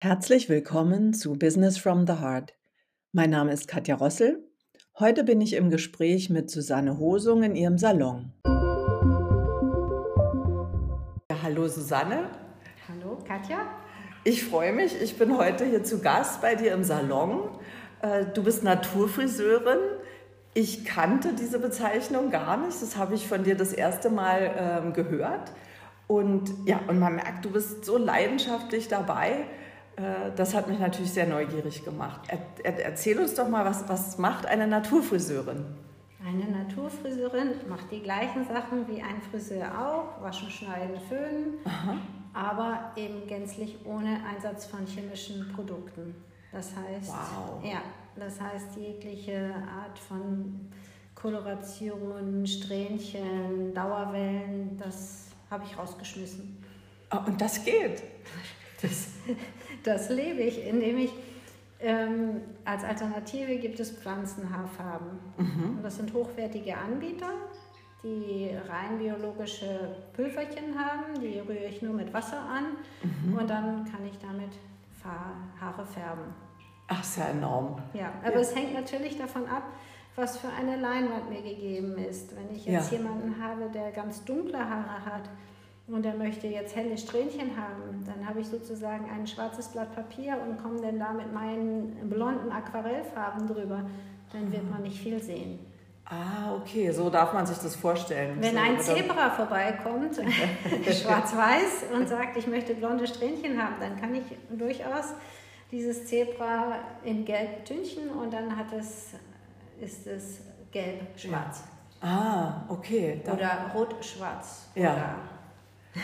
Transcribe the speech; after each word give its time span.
Herzlich 0.00 0.48
willkommen 0.48 1.12
zu 1.12 1.36
Business 1.36 1.76
from 1.76 2.06
the 2.06 2.12
Heart. 2.12 2.54
Mein 3.10 3.30
Name 3.30 3.52
ist 3.52 3.66
Katja 3.66 3.96
Rossel. 3.96 4.48
Heute 4.96 5.24
bin 5.24 5.40
ich 5.40 5.54
im 5.54 5.70
Gespräch 5.70 6.30
mit 6.30 6.52
Susanne 6.52 6.98
Hosung 6.98 7.42
in 7.42 7.56
ihrem 7.56 7.78
Salon. 7.78 8.32
Ja, 11.28 11.42
hallo 11.42 11.66
Susanne. 11.66 12.30
Hallo 12.88 13.18
Katja. 13.26 13.58
Ich 14.22 14.44
freue 14.44 14.72
mich. 14.72 15.02
Ich 15.02 15.18
bin 15.18 15.36
heute 15.36 15.64
hier 15.64 15.82
zu 15.82 15.98
Gast 15.98 16.40
bei 16.42 16.54
dir 16.54 16.74
im 16.74 16.84
Salon. 16.84 17.48
Äh, 18.00 18.26
du 18.26 18.44
bist 18.44 18.62
Naturfriseurin. 18.62 19.80
Ich 20.54 20.84
kannte 20.84 21.32
diese 21.32 21.58
Bezeichnung 21.58 22.30
gar 22.30 22.56
nicht. 22.56 22.80
Das 22.80 22.96
habe 22.96 23.16
ich 23.16 23.26
von 23.26 23.42
dir 23.42 23.56
das 23.56 23.72
erste 23.72 24.10
Mal 24.10 24.54
ähm, 24.56 24.92
gehört. 24.92 25.50
Und 26.06 26.52
ja, 26.66 26.78
und 26.86 27.00
man 27.00 27.16
merkt, 27.16 27.44
du 27.44 27.50
bist 27.50 27.84
so 27.84 27.98
leidenschaftlich 27.98 28.86
dabei. 28.86 29.46
Äh, 29.98 30.30
das 30.36 30.54
hat 30.54 30.68
mich 30.68 30.78
natürlich 30.78 31.12
sehr 31.12 31.26
neugierig 31.26 31.84
gemacht. 31.84 32.20
erzähl 32.62 33.18
uns 33.18 33.34
doch 33.34 33.48
mal, 33.48 33.64
was, 33.64 33.88
was 33.88 34.18
macht 34.18 34.46
eine 34.46 34.66
Naturfriseurin? 34.66 35.64
Eine 36.24 36.44
Naturfriseurin 36.50 37.52
macht 37.68 37.90
die 37.90 38.00
gleichen 38.00 38.44
Sachen 38.44 38.88
wie 38.88 39.02
ein 39.02 39.20
Friseur 39.30 39.66
auch, 39.66 40.22
waschen, 40.22 40.50
schneiden, 40.50 41.00
föhnen, 41.08 41.58
Aha. 41.64 41.96
aber 42.32 42.92
eben 42.96 43.26
gänzlich 43.26 43.78
ohne 43.84 44.20
Einsatz 44.28 44.66
von 44.66 44.86
chemischen 44.86 45.52
Produkten. 45.54 46.14
Das 46.52 46.72
heißt, 46.76 47.10
wow. 47.10 47.64
ja, 47.64 47.82
das 48.16 48.40
heißt 48.40 48.76
jegliche 48.76 49.54
Art 49.54 49.98
von 49.98 50.68
Koloration, 51.14 52.46
Strähnchen, 52.46 53.74
Dauerwellen, 53.74 54.76
das 54.76 55.26
habe 55.50 55.64
ich 55.64 55.78
rausgeschmissen. 55.78 56.58
Oh, 57.12 57.18
und 57.26 57.40
das 57.40 57.64
geht. 57.64 58.02
Das, 58.80 59.08
das 59.84 60.10
lebe 60.10 60.42
ich, 60.42 60.66
indem 60.66 60.98
ich 60.98 61.12
ähm, 61.80 62.40
als 62.64 62.84
Alternative 62.84 63.56
gibt 63.56 63.78
es 63.80 63.92
Pflanzenhaarfarben. 63.92 65.10
Mhm. 65.36 65.78
Das 65.82 65.96
sind 65.96 66.12
hochwertige 66.12 66.76
Anbieter, 66.76 67.30
die 68.02 68.50
rein 68.68 68.98
biologische 68.98 69.96
Pülverchen 70.12 70.78
haben. 70.78 71.20
Die 71.20 71.38
rühre 71.38 71.66
ich 71.68 71.82
nur 71.82 71.94
mit 71.94 72.12
Wasser 72.12 72.40
an 72.40 72.64
mhm. 73.02 73.38
und 73.38 73.48
dann 73.48 73.84
kann 73.84 74.04
ich 74.06 74.18
damit 74.18 74.50
Haare 75.60 75.86
färben. 75.86 76.34
Ach, 76.88 77.04
sehr 77.04 77.30
enorm. 77.30 77.80
Ja, 77.94 78.12
aber 78.22 78.34
ja. 78.34 78.40
es 78.40 78.54
hängt 78.54 78.74
natürlich 78.74 79.16
davon 79.16 79.46
ab, 79.46 79.62
was 80.16 80.38
für 80.38 80.48
eine 80.48 80.76
Leinwand 80.76 81.30
mir 81.30 81.42
gegeben 81.42 81.96
ist. 81.98 82.34
Wenn 82.36 82.54
ich 82.54 82.66
jetzt 82.66 82.92
ja. 82.92 82.98
jemanden 82.98 83.42
habe, 83.42 83.70
der 83.72 83.92
ganz 83.92 84.24
dunkle 84.24 84.58
Haare 84.58 85.04
hat, 85.04 85.30
und 85.90 86.04
er 86.04 86.14
möchte 86.14 86.46
jetzt 86.46 86.76
helle 86.76 86.96
Strähnchen 86.98 87.56
haben, 87.56 88.04
dann 88.04 88.28
habe 88.28 88.40
ich 88.40 88.46
sozusagen 88.46 89.08
ein 89.10 89.26
schwarzes 89.26 89.68
Blatt 89.68 89.94
Papier 89.94 90.36
und 90.46 90.62
komme 90.62 90.80
dann 90.80 90.98
da 90.98 91.12
mit 91.12 91.32
meinen 91.32 92.08
blonden 92.08 92.52
Aquarellfarben 92.52 93.46
drüber. 93.46 93.84
Dann 94.32 94.52
wird 94.52 94.70
man 94.70 94.82
nicht 94.82 95.00
viel 95.00 95.22
sehen. 95.22 95.58
Ah, 96.04 96.54
okay, 96.54 96.90
so 96.90 97.10
darf 97.10 97.32
man 97.32 97.46
sich 97.46 97.58
das 97.58 97.76
vorstellen. 97.76 98.38
Wenn 98.40 98.54
so, 98.54 98.60
ein 98.60 98.80
Zebra 98.80 99.30
vorbeikommt, 99.30 100.16
schwarz-weiß, 100.84 101.84
und 101.94 102.08
sagt, 102.08 102.36
ich 102.36 102.46
möchte 102.46 102.74
blonde 102.74 103.06
Strähnchen 103.06 103.62
haben, 103.62 103.74
dann 103.80 104.00
kann 104.00 104.14
ich 104.14 104.24
durchaus 104.50 105.14
dieses 105.70 106.06
Zebra 106.06 106.76
in 107.04 107.24
gelb 107.24 107.64
tünchen 107.66 108.10
und 108.10 108.32
dann 108.32 108.56
hat 108.56 108.72
es, 108.72 109.08
ist 109.80 110.06
es 110.06 110.40
gelb-schwarz. 110.70 111.64
Ah, 112.00 112.62
okay. 112.68 113.20
Oder 113.30 113.70
rot-schwarz. 113.74 114.68
Ja. 114.74 115.16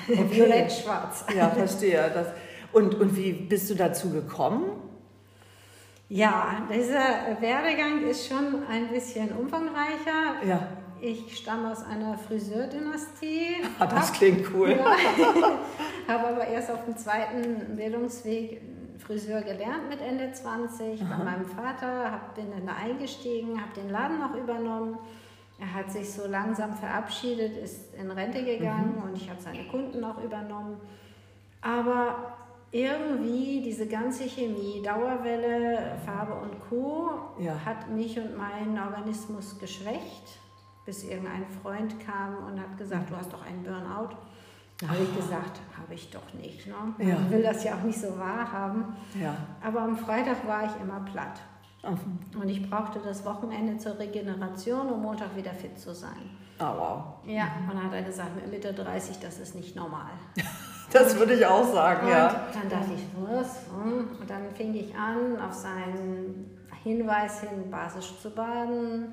Okay. 0.08 0.26
Violett-schwarz. 0.30 1.26
Ja, 1.36 1.50
verstehe. 1.50 2.10
Das, 2.12 2.28
und, 2.72 2.94
und 2.96 3.16
wie 3.16 3.32
bist 3.32 3.70
du 3.70 3.74
dazu 3.74 4.10
gekommen? 4.10 4.64
Ja, 6.08 6.66
dieser 6.72 7.40
Werdegang 7.40 8.06
ist 8.06 8.28
schon 8.28 8.64
ein 8.68 8.88
bisschen 8.88 9.32
umfangreicher. 9.32 10.46
Ja. 10.46 10.68
Ich 11.00 11.36
stamme 11.36 11.70
aus 11.70 11.84
einer 11.84 12.16
Friseurdynastie. 12.16 13.56
Ah, 13.78 13.86
das 13.86 14.08
hab, 14.08 14.14
klingt 14.14 14.46
cool. 14.54 14.70
Ja, 14.70 14.96
habe 16.08 16.28
aber 16.28 16.46
erst 16.46 16.70
auf 16.70 16.84
dem 16.84 16.96
zweiten 16.96 17.76
Bildungsweg 17.76 18.60
Friseur 18.98 19.42
gelernt 19.42 19.88
mit 19.90 20.00
Ende 20.00 20.32
20 20.32 21.02
Aha. 21.02 21.16
bei 21.16 21.24
meinem 21.24 21.44
Vater, 21.44 22.10
hab, 22.10 22.34
bin 22.34 22.46
dann 22.50 22.68
eingestiegen, 22.74 23.60
habe 23.60 23.78
den 23.78 23.90
Laden 23.90 24.18
noch 24.20 24.34
übernommen 24.34 24.98
er 25.58 25.72
hat 25.72 25.90
sich 25.90 26.10
so 26.10 26.26
langsam 26.26 26.72
verabschiedet, 26.72 27.56
ist 27.56 27.94
in 27.94 28.10
Rente 28.10 28.44
gegangen 28.44 28.96
mhm. 28.96 29.02
und 29.02 29.16
ich 29.16 29.30
habe 29.30 29.40
seine 29.40 29.64
Kunden 29.68 30.02
auch 30.04 30.22
übernommen. 30.22 30.80
Aber 31.60 32.36
irgendwie 32.72 33.62
diese 33.62 33.86
ganze 33.86 34.24
Chemie, 34.24 34.82
Dauerwelle, 34.82 35.96
Farbe 36.04 36.34
und 36.34 36.60
Co. 36.68 37.10
Ja. 37.38 37.54
hat 37.64 37.88
mich 37.88 38.18
und 38.18 38.36
meinen 38.36 38.78
Organismus 38.78 39.58
geschwächt, 39.60 40.40
bis 40.84 41.04
irgendein 41.04 41.46
Freund 41.62 42.00
kam 42.04 42.36
und 42.46 42.60
hat 42.60 42.76
gesagt, 42.76 43.10
du 43.10 43.16
hast 43.16 43.32
doch 43.32 43.46
einen 43.46 43.62
Burnout. 43.62 44.16
Da 44.78 44.88
habe 44.88 45.04
ich 45.04 45.16
gesagt, 45.16 45.60
habe 45.80 45.94
ich 45.94 46.10
doch 46.10 46.34
nicht. 46.34 46.66
Ne? 46.66 46.74
Ja. 46.98 47.16
Ich 47.24 47.30
will 47.30 47.42
das 47.44 47.62
ja 47.62 47.76
auch 47.76 47.82
nicht 47.84 47.98
so 47.98 48.18
wahrhaben. 48.18 48.96
Ja. 49.20 49.36
Aber 49.62 49.82
am 49.82 49.96
Freitag 49.96 50.46
war 50.46 50.64
ich 50.64 50.82
immer 50.82 51.00
platt. 51.00 51.40
Und 51.86 52.48
ich 52.48 52.68
brauchte 52.68 52.98
das 52.98 53.24
Wochenende 53.24 53.78
zur 53.78 53.98
Regeneration, 53.98 54.88
um 54.90 55.02
Montag 55.02 55.36
wieder 55.36 55.52
fit 55.52 55.78
zu 55.78 55.94
sein. 55.94 56.30
Oh, 56.60 56.64
wow. 56.64 57.04
Ja, 57.26 57.48
und 57.58 57.68
dann 57.68 57.84
hat 57.84 57.92
er 57.92 58.02
gesagt, 58.02 58.36
mit 58.36 58.50
Mitte 58.50 58.72
30, 58.72 59.18
das 59.18 59.38
ist 59.38 59.54
nicht 59.54 59.74
normal. 59.74 60.10
das 60.92 61.18
würde 61.18 61.34
ich 61.34 61.44
auch 61.44 61.64
sagen, 61.64 62.06
und 62.06 62.12
ja. 62.12 62.46
Dann 62.52 62.68
dachte 62.68 62.92
ich, 62.94 63.04
was? 63.28 63.64
Und 63.72 64.28
dann 64.28 64.50
fing 64.54 64.74
ich 64.74 64.94
an, 64.94 65.40
auf 65.40 65.52
seinen 65.52 66.58
Hinweis 66.84 67.40
hin 67.40 67.70
basisch 67.70 68.18
zu 68.20 68.30
baden, 68.30 69.12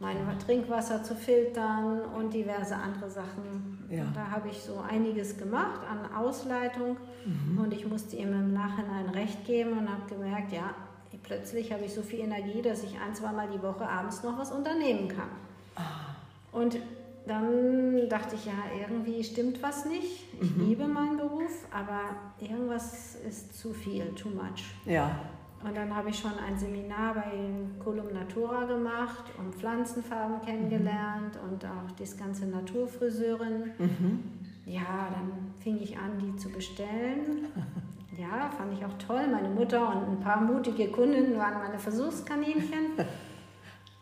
mein 0.00 0.16
Trinkwasser 0.44 1.02
zu 1.02 1.14
filtern 1.14 2.02
und 2.16 2.34
diverse 2.34 2.74
andere 2.76 3.08
Sachen. 3.08 3.86
Ja. 3.90 4.04
da 4.14 4.30
habe 4.30 4.48
ich 4.48 4.60
so 4.60 4.80
einiges 4.80 5.36
gemacht 5.36 5.80
an 5.88 6.16
Ausleitung 6.16 6.96
mhm. 7.24 7.58
und 7.58 7.72
ich 7.72 7.86
musste 7.86 8.16
ihm 8.16 8.32
im 8.32 8.52
Nachhinein 8.52 9.08
recht 9.10 9.44
geben 9.44 9.78
und 9.78 9.88
habe 9.88 10.02
gemerkt, 10.08 10.52
ja, 10.52 10.74
plötzlich 11.22 11.72
habe 11.72 11.84
ich 11.84 11.94
so 11.94 12.02
viel 12.02 12.20
Energie, 12.20 12.62
dass 12.62 12.82
ich 12.82 12.98
ein, 12.98 13.14
zweimal 13.14 13.48
die 13.48 13.62
Woche 13.62 13.88
abends 13.88 14.22
noch 14.22 14.38
was 14.38 14.52
unternehmen 14.52 15.08
kann. 15.08 15.28
Ah. 15.76 16.14
Und 16.52 16.78
dann 17.26 18.08
dachte 18.08 18.34
ich, 18.34 18.44
ja, 18.44 18.52
irgendwie 18.78 19.24
stimmt 19.24 19.62
was 19.62 19.86
nicht. 19.86 20.26
Ich 20.40 20.56
mhm. 20.56 20.66
liebe 20.66 20.86
meinen 20.86 21.16
Beruf, 21.16 21.66
aber 21.70 22.00
irgendwas 22.38 23.16
ist 23.26 23.58
zu 23.58 23.72
viel, 23.72 24.06
too 24.14 24.28
much. 24.28 24.64
Ja. 24.84 25.18
Und 25.66 25.74
dann 25.74 25.96
habe 25.96 26.10
ich 26.10 26.18
schon 26.18 26.32
ein 26.46 26.58
Seminar 26.58 27.14
bei 27.14 27.82
Colum 27.82 28.12
Natura 28.12 28.64
gemacht 28.66 29.24
und 29.38 29.54
Pflanzenfarben 29.54 30.42
kennengelernt 30.42 31.36
mhm. 31.42 31.52
und 31.52 31.64
auch 31.64 31.90
das 31.98 32.16
ganze 32.16 32.46
Naturfriseurin. 32.46 33.72
Mhm. 33.78 34.22
Ja, 34.66 35.08
dann 35.10 35.54
fing 35.60 35.80
ich 35.80 35.96
an, 35.96 36.18
die 36.18 36.36
zu 36.36 36.50
bestellen. 36.50 37.46
Ja, 38.18 38.50
fand 38.56 38.72
ich 38.72 38.84
auch 38.84 38.98
toll. 39.04 39.26
Meine 39.28 39.48
Mutter 39.48 39.88
und 39.88 40.08
ein 40.08 40.20
paar 40.20 40.40
mutige 40.40 40.88
Kundinnen 40.88 41.38
waren 41.38 41.58
meine 41.58 41.78
Versuchskaninchen. 41.78 42.92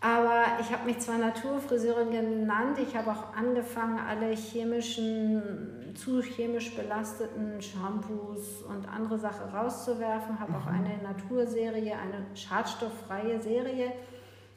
Aber 0.02 0.58
ich 0.60 0.72
habe 0.72 0.86
mich 0.86 0.98
zwar 0.98 1.16
Naturfriseurin 1.16 2.10
genannt, 2.10 2.76
ich 2.80 2.96
habe 2.96 3.12
auch 3.12 3.36
angefangen, 3.36 4.00
alle 4.00 4.34
chemischen, 4.34 5.94
zu 5.94 6.20
chemisch 6.20 6.74
belasteten 6.74 7.62
Shampoos 7.62 8.62
und 8.62 8.88
andere 8.88 9.16
Sachen 9.16 9.48
rauszuwerfen, 9.54 10.40
habe 10.40 10.54
auch 10.56 10.64
mhm. 10.64 10.78
eine 10.78 11.02
Naturserie, 11.04 11.92
eine 11.92 12.26
schadstofffreie 12.34 13.40
Serie 13.40 13.92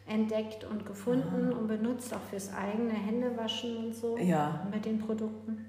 entdeckt 0.08 0.64
und 0.64 0.84
gefunden 0.84 1.52
Aha. 1.52 1.60
und 1.60 1.68
benutzt, 1.68 2.12
auch 2.16 2.28
fürs 2.28 2.52
eigene 2.52 2.94
Händewaschen 2.94 3.78
und 3.78 3.96
so 3.96 4.18
ja. 4.18 4.66
mit 4.72 4.84
den 4.86 4.98
Produkten. 4.98 5.64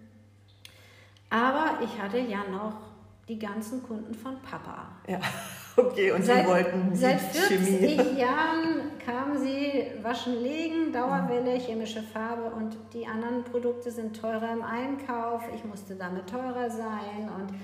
Aber 1.28 1.80
ich 1.82 2.00
hatte 2.00 2.18
ja 2.18 2.44
noch 2.50 2.95
die 3.28 3.38
ganzen 3.38 3.82
Kunden 3.82 4.14
von 4.14 4.36
Papa. 4.40 4.86
Ja, 5.08 5.18
okay, 5.76 6.12
und 6.12 6.24
seit, 6.24 6.44
sie 6.44 6.50
wollten 6.50 6.94
Seit 6.94 7.20
40 7.20 7.48
Chemie. 7.48 8.18
Jahren 8.20 8.98
kamen 9.04 9.36
sie 9.38 9.84
waschen, 10.02 10.42
legen, 10.42 10.92
Dauerwelle, 10.92 11.58
chemische 11.58 12.02
Farbe 12.02 12.54
und 12.54 12.76
die 12.92 13.06
anderen 13.06 13.42
Produkte 13.44 13.90
sind 13.90 14.20
teurer 14.20 14.52
im 14.52 14.62
Einkauf. 14.62 15.42
Ich 15.54 15.64
musste 15.64 15.96
damit 15.96 16.28
teurer 16.28 16.70
sein 16.70 17.28
und 17.36 17.54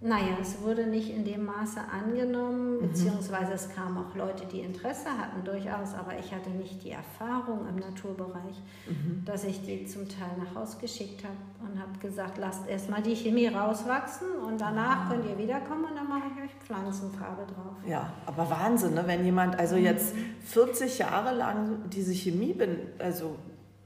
naja, 0.00 0.38
es 0.40 0.62
wurde 0.62 0.86
nicht 0.86 1.10
in 1.10 1.24
dem 1.24 1.44
Maße 1.44 1.80
angenommen, 1.90 2.76
mhm. 2.76 2.80
beziehungsweise 2.82 3.54
es 3.54 3.68
kamen 3.74 3.98
auch 3.98 4.14
Leute, 4.14 4.46
die 4.46 4.60
Interesse 4.60 5.08
hatten 5.10 5.42
durchaus, 5.44 5.94
aber 5.94 6.16
ich 6.16 6.32
hatte 6.32 6.50
nicht 6.50 6.84
die 6.84 6.92
Erfahrung 6.92 7.66
im 7.68 7.76
Naturbereich, 7.76 8.62
mhm. 8.86 9.24
dass 9.24 9.42
ich 9.42 9.60
die 9.62 9.86
zum 9.86 10.08
Teil 10.08 10.30
nach 10.38 10.54
Hause 10.54 10.78
geschickt 10.80 11.24
habe 11.24 11.36
und 11.68 11.80
habe 11.80 11.98
gesagt, 11.98 12.38
lasst 12.38 12.68
erstmal 12.68 13.02
die 13.02 13.16
Chemie 13.16 13.48
rauswachsen 13.48 14.28
und 14.46 14.60
danach 14.60 15.06
ah. 15.06 15.10
könnt 15.10 15.24
ihr 15.28 15.36
wiederkommen 15.36 15.86
und 15.86 15.96
dann 15.96 16.08
mache 16.08 16.28
ich 16.32 16.44
euch 16.44 16.54
Pflanzenfarbe 16.64 17.46
drauf. 17.52 17.74
Ja, 17.84 18.12
aber 18.24 18.48
Wahnsinn, 18.50 18.94
ne? 18.94 19.02
wenn 19.06 19.24
jemand 19.24 19.58
also 19.58 19.74
mhm. 19.74 19.82
jetzt 19.82 20.14
40 20.44 20.98
Jahre 20.98 21.34
lang 21.34 21.90
diese 21.90 22.12
Chemie 22.12 22.52
bin, 22.52 22.78
also 23.00 23.34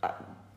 äh, 0.02 0.08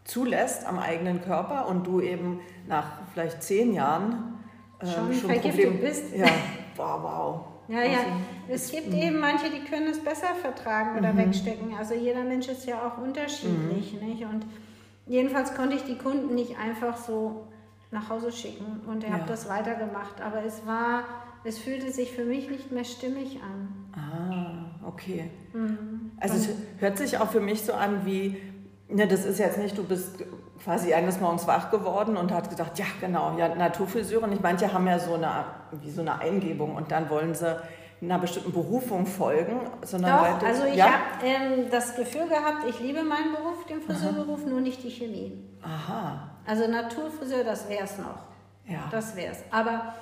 zulässt 0.03 0.67
am 0.67 0.79
eigenen 0.79 1.21
Körper 1.21 1.69
und 1.69 1.87
du 1.87 2.01
eben 2.01 2.41
nach 2.67 2.99
vielleicht 3.13 3.41
zehn 3.41 3.73
Jahren 3.73 4.34
ähm, 4.81 5.13
schon 5.13 5.13
vergiftet 5.13 5.63
Problem, 5.63 5.79
bist. 5.79 6.15
Ja, 6.15 6.27
wow, 6.75 7.03
wow. 7.03 7.45
Ja, 7.67 7.83
ja. 7.83 7.97
Also, 7.99 8.11
es 8.49 8.71
gibt 8.71 8.89
mhm. 8.89 9.01
eben 9.01 9.19
manche, 9.19 9.49
die 9.49 9.63
können 9.69 9.87
es 9.87 10.03
besser 10.03 10.35
vertragen 10.39 10.97
oder 10.97 11.13
mhm. 11.13 11.17
wegstecken. 11.17 11.73
Also 11.75 11.95
jeder 11.95 12.23
Mensch 12.23 12.47
ist 12.47 12.65
ja 12.65 12.87
auch 12.87 13.01
unterschiedlich. 13.01 13.99
Mhm. 13.99 14.07
Nicht? 14.07 14.23
Und 14.23 14.45
jedenfalls 15.07 15.55
konnte 15.55 15.75
ich 15.75 15.83
die 15.83 15.97
Kunden 15.97 16.35
nicht 16.35 16.57
einfach 16.57 16.97
so 16.97 17.47
nach 17.91 18.09
Hause 18.09 18.31
schicken 18.31 18.81
und 18.87 19.03
ich 19.03 19.09
ja. 19.09 19.15
habe 19.15 19.25
das 19.27 19.49
weitergemacht. 19.49 20.21
Aber 20.21 20.43
es 20.43 20.65
war, 20.65 21.05
es 21.43 21.57
fühlte 21.57 21.91
sich 21.91 22.11
für 22.11 22.25
mich 22.25 22.49
nicht 22.49 22.71
mehr 22.71 22.83
stimmig 22.83 23.39
an. 23.41 23.69
Ah, 23.93 24.87
okay. 24.87 25.31
Mhm. 25.53 26.11
Also 26.19 26.35
es 26.35 26.49
hört 26.79 26.97
sich 26.97 27.17
auch 27.17 27.31
für 27.31 27.39
mich 27.39 27.63
so 27.63 27.73
an 27.73 28.05
wie, 28.05 28.37
ne, 28.89 29.07
das 29.07 29.25
ist 29.25 29.39
jetzt 29.39 29.57
nicht, 29.57 29.77
du 29.77 29.83
bist 29.83 30.23
quasi 30.63 30.93
eines 30.93 31.19
Morgens 31.19 31.47
wach 31.47 31.69
geworden 31.71 32.17
und 32.17 32.31
hat 32.31 32.49
gedacht, 32.49 32.77
ja 32.77 32.85
genau, 32.99 33.37
ja 33.37 33.53
Naturfriseurin. 33.53 34.31
Ich 34.31 34.41
manche 34.41 34.71
haben 34.71 34.87
ja 34.87 34.99
so 34.99 35.15
eine, 35.15 35.45
wie 35.71 35.91
so 35.91 36.01
eine 36.01 36.19
Eingebung 36.19 36.75
und 36.75 36.91
dann 36.91 37.09
wollen 37.09 37.33
sie 37.33 37.57
einer 38.01 38.19
bestimmten 38.19 38.51
Berufung 38.51 39.05
folgen. 39.05 39.61
Sondern 39.83 40.17
Doch, 40.17 40.21
weiter, 40.23 40.47
also 40.47 40.65
ich 40.65 40.75
ja? 40.75 40.85
habe 40.85 41.25
ähm, 41.25 41.65
das 41.71 41.95
Gefühl 41.95 42.27
gehabt, 42.27 42.65
ich 42.67 42.79
liebe 42.79 43.03
meinen 43.03 43.33
Beruf, 43.33 43.65
den 43.65 43.81
Friseurberuf, 43.81 44.41
Aha. 44.41 44.49
nur 44.49 44.61
nicht 44.61 44.83
die 44.83 44.91
Chemie. 44.91 45.43
Aha. 45.61 46.29
Also 46.45 46.67
Naturfriseur, 46.67 47.43
das 47.43 47.69
wäre 47.69 47.83
es 47.83 47.97
noch. 47.97 48.23
Ja. 48.67 48.83
Das 48.91 49.15
wäre 49.15 49.31
es. 49.31 49.39
Aber 49.51 49.93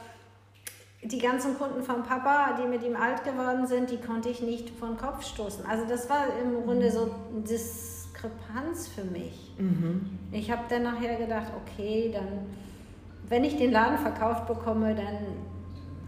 die 1.04 1.20
ganzen 1.20 1.58
Kunden 1.58 1.84
von 1.84 2.04
Papa, 2.04 2.58
die 2.62 2.68
mit 2.68 2.84
ihm 2.84 2.96
alt 2.96 3.24
geworden 3.24 3.68
sind, 3.68 3.92
die 3.92 4.00
konnte 4.00 4.30
ich 4.30 4.42
nicht 4.42 4.70
von 4.70 4.98
Kopf 4.98 5.26
stoßen. 5.26 5.66
Also 5.66 5.86
das 5.86 6.10
war 6.10 6.28
im 6.42 6.64
Grunde 6.64 6.92
so 6.92 7.14
das 7.46 8.03
Diskrepanz 8.24 8.88
für 8.88 9.04
mich. 9.04 9.54
Mhm. 9.58 10.20
Ich 10.32 10.52
habe 10.52 10.64
dann 10.70 10.84
nachher 10.84 11.18
gedacht, 11.18 11.52
okay, 11.56 12.12
dann, 12.14 12.48
wenn 13.30 13.44
ich 13.44 13.58
den 13.58 13.72
Laden 13.72 13.98
verkauft 13.98 14.48
bekomme, 14.48 14.96
dann 14.96 15.18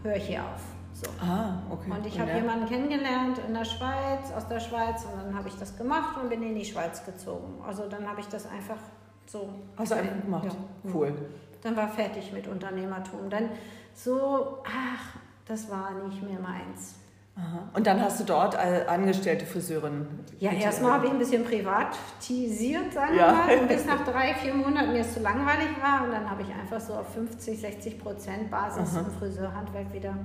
höre 0.04 0.16
ich 0.16 0.28
hier 0.28 0.42
auf. 0.42 0.62
So. 0.94 1.10
Ah, 1.22 1.62
okay. 1.70 1.92
Und 1.92 2.06
ich 2.06 2.20
habe 2.20 2.32
ja. 2.32 2.38
jemanden 2.38 2.68
kennengelernt 2.68 3.40
in 3.46 3.54
der 3.54 3.66
Schweiz, 3.66 4.32
aus 4.36 4.48
der 4.48 4.62
Schweiz, 4.62 5.04
und 5.04 5.22
dann 5.22 5.38
habe 5.38 5.50
ich 5.50 5.56
das 5.56 5.78
gemacht 5.78 6.18
und 6.22 6.30
bin 6.30 6.42
in 6.42 6.56
die 6.56 6.64
Schweiz 6.64 7.04
gezogen. 7.06 7.62
Also 7.68 7.90
dann 7.90 8.08
habe 8.08 8.22
ich 8.22 8.28
das 8.28 8.50
einfach 8.50 8.78
so. 9.26 9.50
Hast 9.76 9.92
du 9.92 9.96
einfach 9.96 10.22
gemacht? 10.22 10.46
Ja. 10.46 10.92
Cool. 10.94 11.14
Dann 11.62 11.76
war 11.76 11.90
fertig 11.90 12.32
mit 12.32 12.48
Unternehmertum. 12.48 13.30
Dann 13.30 13.50
so, 13.94 14.60
ach, 14.64 15.20
das 15.46 15.70
war 15.70 15.92
nicht 16.08 16.22
mehr 16.24 16.40
meins. 16.40 16.96
Aha. 17.38 17.70
Und 17.74 17.86
dann 17.86 18.02
hast 18.02 18.22
du 18.22 18.24
dort 18.24 18.56
angestellte 18.56 19.46
Friseurin. 19.46 20.08
Ja, 20.40 20.52
erstmal 20.52 20.94
habe 20.94 21.08
ich 21.08 21.12
ein 21.12 21.20
bisschen 21.20 21.44
privatisiert, 21.44 22.94
sagen 22.94 23.16
ja. 23.16 23.46
wir 23.48 23.58
mal, 23.58 23.68
bis 23.68 23.86
nach 23.86 24.06
drei, 24.06 24.34
vier 24.36 24.54
Monaten 24.54 24.94
mir 24.94 25.02
es 25.02 25.14
zu 25.14 25.20
langweilig 25.20 25.68
war. 25.82 26.06
Und 26.06 26.14
dann 26.14 26.30
habe 26.30 26.44
ich 26.44 26.48
einfach 26.54 26.80
so 26.80 26.94
auf 26.94 27.14
50, 27.14 27.60
60 27.60 28.00
Prozent 28.00 28.50
Basis 28.50 28.96
Aha. 28.96 29.02
im 29.02 29.12
Friseurhandwerk 29.20 29.94
wieder 29.94 30.16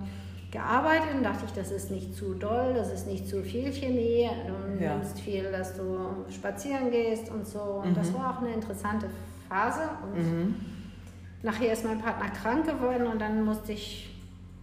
gearbeitet 0.53 1.15
und 1.15 1.23
dachte 1.23 1.45
ich, 1.47 1.53
das 1.53 1.71
ist 1.71 1.91
nicht 1.91 2.15
zu 2.15 2.35
doll, 2.35 2.75
das 2.75 2.93
ist 2.93 3.07
nicht 3.07 3.29
zu 3.29 3.43
viel 3.43 3.73
Chemie, 3.73 4.29
du 4.47 4.83
ja. 4.83 4.97
nimmst 4.97 5.21
viel, 5.21 5.51
dass 5.51 5.77
du 5.77 6.25
spazieren 6.29 6.91
gehst 6.91 7.31
und 7.31 7.47
so. 7.47 7.61
Und 7.61 7.91
mhm. 7.91 7.95
das 7.95 8.13
war 8.15 8.31
auch 8.37 8.43
eine 8.43 8.55
interessante 8.55 9.09
Phase. 9.49 9.83
Und 10.03 10.19
mhm. 10.19 10.55
nachher 11.43 11.73
ist 11.73 11.85
mein 11.85 11.99
Partner 11.99 12.31
krank 12.31 12.67
geworden 12.67 13.07
und 13.07 13.21
dann 13.21 13.45
musste 13.45 13.73
ich 13.73 14.11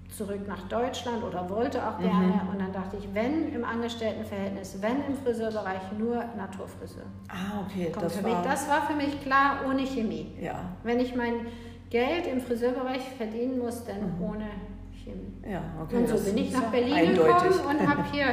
zurück 0.09 0.47
nach 0.47 0.67
Deutschland 0.67 1.23
oder 1.23 1.49
wollte 1.49 1.85
auch 1.85 1.99
gerne. 1.99 2.41
Mhm. 2.43 2.49
Und 2.49 2.61
dann 2.61 2.71
dachte 2.71 2.97
ich, 2.97 3.07
wenn 3.13 3.53
im 3.53 3.63
Angestelltenverhältnis, 3.63 4.77
wenn 4.81 5.03
im 5.05 5.15
Friseurbereich, 5.23 5.81
nur 5.97 6.23
Naturfriseur. 6.35 7.03
Ah, 7.29 7.61
okay. 7.65 7.91
Kommt 7.91 8.05
das, 8.05 8.15
für 8.15 8.23
war... 8.23 8.39
Mich. 8.39 8.49
das 8.49 8.69
war 8.69 8.87
für 8.87 8.95
mich 8.95 9.21
klar, 9.21 9.61
ohne 9.67 9.85
Chemie. 9.85 10.35
Ja. 10.41 10.61
Wenn 10.83 10.99
ich 10.99 11.15
mein 11.15 11.47
Geld 11.89 12.27
im 12.27 12.41
Friseurbereich 12.41 13.01
verdienen 13.17 13.59
muss, 13.59 13.83
dann 13.85 14.17
mhm. 14.17 14.23
ohne 14.23 14.47
Chemie. 15.03 15.33
Ja, 15.49 15.61
okay. 15.81 15.97
Und 15.97 16.07
so 16.07 16.17
bin 16.17 16.37
ich 16.37 16.51
nach 16.51 16.71
Berlin 16.71 16.93
eindeutig. 16.93 17.49
gekommen 17.49 17.79
und 17.79 17.89
habe 17.89 18.03
hier 18.11 18.27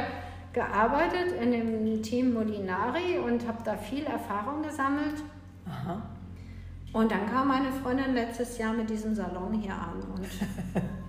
gearbeitet 0.53 1.33
in 1.41 1.51
dem 1.51 2.01
Team 2.01 2.33
Molinari 2.33 3.19
und 3.19 3.45
habe 3.45 3.57
da 3.63 3.75
viel 3.75 4.05
Erfahrung 4.05 4.63
gesammelt. 4.63 5.21
Aha. 5.67 6.01
Und 6.95 7.11
dann 7.11 7.29
kam 7.29 7.49
meine 7.49 7.73
Freundin 7.73 8.13
letztes 8.13 8.57
Jahr 8.57 8.71
mit 8.71 8.89
diesem 8.89 9.13
Salon 9.13 9.51
hier 9.51 9.73
an 9.73 10.01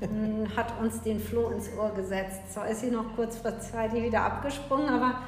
und 0.01 0.57
hat 0.57 0.81
uns 0.81 1.01
den 1.03 1.21
Floh 1.21 1.51
ins 1.51 1.71
Ohr 1.79 1.93
gesetzt. 1.95 2.53
Zwar 2.53 2.67
ist 2.67 2.81
sie 2.81 2.91
noch 2.91 3.15
kurzfristig 3.15 4.03
wieder 4.03 4.23
abgesprungen, 4.23 4.89
aber 4.89 5.21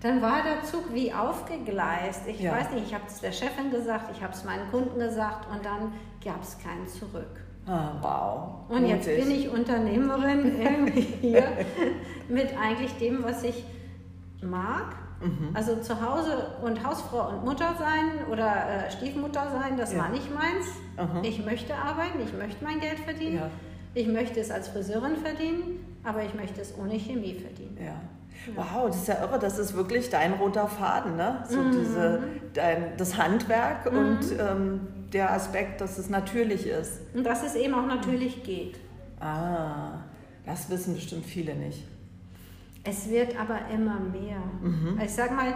dann 0.00 0.22
war 0.22 0.42
der 0.42 0.62
Zug 0.62 0.94
wie 0.94 1.12
aufgegleist. 1.12 2.26
Ich 2.26 2.40
ja. 2.40 2.52
weiß 2.52 2.70
nicht, 2.70 2.86
ich 2.86 2.94
habe 2.94 3.04
es 3.08 3.20
der 3.20 3.32
Chefin 3.32 3.70
gesagt, 3.70 4.10
ich 4.16 4.22
habe 4.22 4.32
es 4.32 4.42
meinen 4.42 4.70
Kunden 4.70 4.98
gesagt 4.98 5.46
und 5.52 5.62
dann 5.62 5.92
gab 6.24 6.42
es 6.42 6.56
keinen 6.58 6.88
zurück. 6.88 7.44
Ah, 7.66 7.92
wow. 8.00 8.74
Und 8.74 8.86
jetzt 8.86 9.04
bin 9.04 9.30
ich 9.30 9.50
Unternehmerin 9.50 10.58
irgendwie 10.62 11.02
hier 11.02 11.46
mit 12.26 12.56
eigentlich 12.58 12.96
dem, 12.96 13.22
was 13.22 13.44
ich 13.44 13.66
mag 14.40 14.96
Mhm. 15.20 15.50
Also 15.54 15.76
zu 15.76 16.00
Hause 16.00 16.46
und 16.62 16.84
Hausfrau 16.84 17.28
und 17.28 17.44
Mutter 17.44 17.74
sein 17.78 18.26
oder 18.30 18.86
äh, 18.86 18.90
Stiefmutter 18.90 19.50
sein, 19.50 19.76
das 19.76 19.92
ja. 19.92 20.00
war 20.00 20.08
nicht 20.08 20.32
meins. 20.34 20.66
Aha. 20.96 21.20
Ich 21.22 21.44
möchte 21.44 21.74
arbeiten, 21.74 22.20
ich 22.24 22.32
möchte 22.32 22.64
mein 22.64 22.80
Geld 22.80 23.00
verdienen. 23.00 23.36
Ja. 23.36 23.50
Ich 23.94 24.06
möchte 24.06 24.40
es 24.40 24.50
als 24.50 24.68
Friseurin 24.68 25.16
verdienen, 25.16 25.84
aber 26.04 26.22
ich 26.22 26.34
möchte 26.34 26.60
es 26.60 26.74
ohne 26.78 26.94
Chemie 26.94 27.34
verdienen. 27.34 27.76
Ja. 27.82 28.00
Wow, 28.54 28.86
das 28.86 28.96
ist 28.96 29.08
ja 29.08 29.22
irre, 29.22 29.38
das 29.38 29.58
ist 29.58 29.74
wirklich 29.74 30.08
dein 30.08 30.32
roter 30.32 30.66
Faden, 30.66 31.16
ne? 31.16 31.44
So 31.48 31.58
mhm. 31.58 31.72
diese, 31.72 32.22
dein, 32.54 32.96
das 32.96 33.18
Handwerk 33.18 33.92
mhm. 33.92 33.98
und 33.98 34.20
ähm, 34.38 34.80
der 35.12 35.32
Aspekt, 35.32 35.80
dass 35.80 35.98
es 35.98 36.08
natürlich 36.08 36.66
ist. 36.66 37.00
Und 37.12 37.24
dass 37.24 37.42
es 37.42 37.54
eben 37.54 37.74
auch 37.74 37.86
natürlich 37.86 38.42
geht. 38.42 38.76
Ah, 39.18 39.98
das 40.46 40.70
wissen 40.70 40.94
bestimmt 40.94 41.26
viele 41.26 41.54
nicht. 41.54 41.84
Es 42.84 43.08
wird 43.10 43.38
aber 43.38 43.58
immer 43.72 44.00
mehr. 44.00 44.42
Mhm. 44.62 45.00
Ich 45.04 45.12
sag 45.12 45.34
mal, 45.34 45.54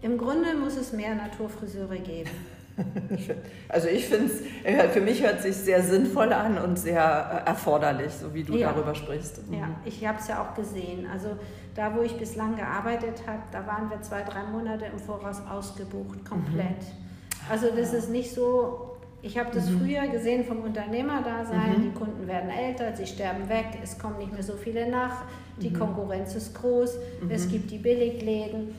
im 0.00 0.18
Grunde 0.18 0.54
muss 0.54 0.76
es 0.76 0.92
mehr 0.92 1.14
Naturfriseure 1.14 1.98
geben. 1.98 2.30
Also 3.68 3.88
ich 3.88 4.06
finde 4.06 4.32
es, 4.32 4.92
für 4.92 5.00
mich 5.00 5.22
hört 5.22 5.36
es 5.36 5.42
sich 5.42 5.56
sehr 5.56 5.82
sinnvoll 5.82 6.32
an 6.32 6.58
und 6.58 6.78
sehr 6.78 7.42
äh, 7.44 7.48
erforderlich, 7.48 8.12
so 8.12 8.34
wie 8.34 8.44
du 8.44 8.54
ja. 8.54 8.72
darüber 8.72 8.94
sprichst. 8.94 9.48
Mhm. 9.48 9.54
Ja, 9.54 9.68
ich 9.84 10.06
habe 10.06 10.18
es 10.18 10.28
ja 10.28 10.42
auch 10.42 10.54
gesehen. 10.54 11.06
Also 11.10 11.36
da, 11.74 11.94
wo 11.94 12.02
ich 12.02 12.16
bislang 12.16 12.56
gearbeitet 12.56 13.22
habe, 13.26 13.42
da 13.50 13.66
waren 13.66 13.90
wir 13.90 14.00
zwei, 14.02 14.22
drei 14.22 14.44
Monate 14.44 14.86
im 14.86 14.98
Voraus 14.98 15.42
ausgebucht, 15.48 16.24
komplett. 16.24 16.80
Mhm. 16.80 17.50
Also 17.50 17.68
das 17.74 17.92
ist 17.92 18.10
nicht 18.10 18.32
so, 18.32 18.91
ich 19.22 19.38
habe 19.38 19.50
das 19.54 19.70
mhm. 19.70 19.80
früher 19.80 20.08
gesehen 20.08 20.44
vom 20.44 20.60
Unternehmerdasein. 20.62 21.78
Mhm. 21.78 21.82
Die 21.82 21.98
Kunden 21.98 22.26
werden 22.26 22.50
älter, 22.50 22.94
sie 22.94 23.06
sterben 23.06 23.48
weg, 23.48 23.78
es 23.82 23.98
kommen 23.98 24.18
nicht 24.18 24.32
mehr 24.32 24.42
so 24.42 24.54
viele 24.54 24.90
nach, 24.90 25.24
die 25.60 25.70
mhm. 25.70 25.78
Konkurrenz 25.78 26.34
ist 26.34 26.54
groß, 26.54 26.98
mhm. 27.22 27.30
es 27.30 27.48
gibt 27.48 27.70
die 27.70 27.78
Billigläden. 27.78 28.74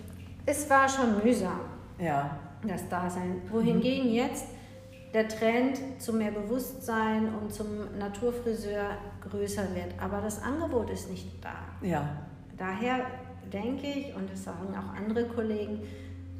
Es 0.46 0.70
war 0.70 0.89
schon 0.89 1.24
mühsam, 1.24 1.62
ja. 1.98 2.38
das 2.67 2.88
Dasein. 2.89 3.41
Wohingegen 3.50 4.10
mhm. 4.10 4.15
jetzt 4.15 4.48
der 5.13 5.27
Trend 5.29 5.79
zu 6.00 6.12
mehr 6.12 6.32
Bewusstsein 6.32 7.29
und 7.36 7.53
zum 7.53 7.98
Naturfriseur 7.98 8.98
größer 9.29 9.74
wird. 9.75 9.94
Aber 10.01 10.20
das 10.22 10.41
Angebot 10.41 10.89
ist 10.89 11.10
nicht 11.10 11.27
da. 11.41 11.56
Ja. 11.88 12.10
Daher 12.58 13.06
denke 13.51 13.88
ich, 13.88 14.15
und 14.15 14.29
das 14.29 14.44
sagen 14.44 14.75
auch 14.75 14.98
andere 14.98 15.25
Kollegen, 15.27 15.82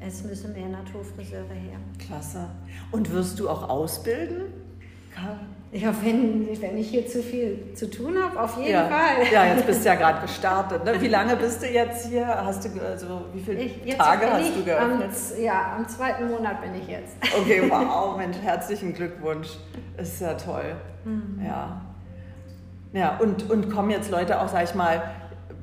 es 0.00 0.24
müssen 0.24 0.52
mehr 0.52 0.68
Naturfriseure 0.68 1.54
her. 1.54 1.78
Klasse. 1.98 2.48
Und 2.90 3.10
wirst 3.12 3.38
du 3.40 3.48
auch 3.48 3.68
ausbilden? 3.68 4.42
Ja, 5.72 5.92
wenn, 6.02 6.46
wenn 6.60 6.78
ich 6.78 6.88
hier 6.90 7.06
zu 7.06 7.22
viel 7.22 7.74
zu 7.74 7.90
tun 7.90 8.16
habe, 8.22 8.40
auf 8.40 8.56
jeden 8.58 8.72
ja. 8.72 8.88
Fall. 8.88 9.32
Ja, 9.32 9.46
jetzt 9.46 9.66
bist 9.66 9.84
du 9.84 9.88
ja 9.88 9.96
gerade 9.96 10.20
gestartet. 10.22 10.84
Ne? 10.84 11.00
Wie 11.00 11.08
lange 11.08 11.36
bist 11.36 11.62
du 11.62 11.66
jetzt 11.66 12.08
hier? 12.08 12.26
Hast 12.26 12.64
du 12.64 12.80
also 12.80 13.22
wie 13.32 13.40
viele 13.40 13.60
ich, 13.60 13.96
Tage 13.96 14.30
hast 14.30 14.56
du 14.56 14.64
geöffnet? 14.64 15.10
Am, 15.10 15.42
ja, 15.42 15.76
am 15.76 15.88
zweiten 15.88 16.28
Monat 16.30 16.60
bin 16.62 16.74
ich 16.76 16.86
jetzt. 16.86 17.16
Okay, 17.36 17.62
wow, 17.68 18.16
Mensch, 18.16 18.36
herzlichen 18.40 18.94
Glückwunsch. 18.94 19.48
Ist 19.96 20.20
ja 20.20 20.34
toll. 20.34 20.76
Mhm. 21.04 21.44
Ja. 21.44 21.80
Ja, 22.92 23.18
und, 23.18 23.50
und 23.50 23.70
kommen 23.70 23.90
jetzt 23.90 24.12
Leute 24.12 24.40
auch, 24.40 24.46
sag 24.46 24.62
ich 24.62 24.74
mal, 24.76 25.02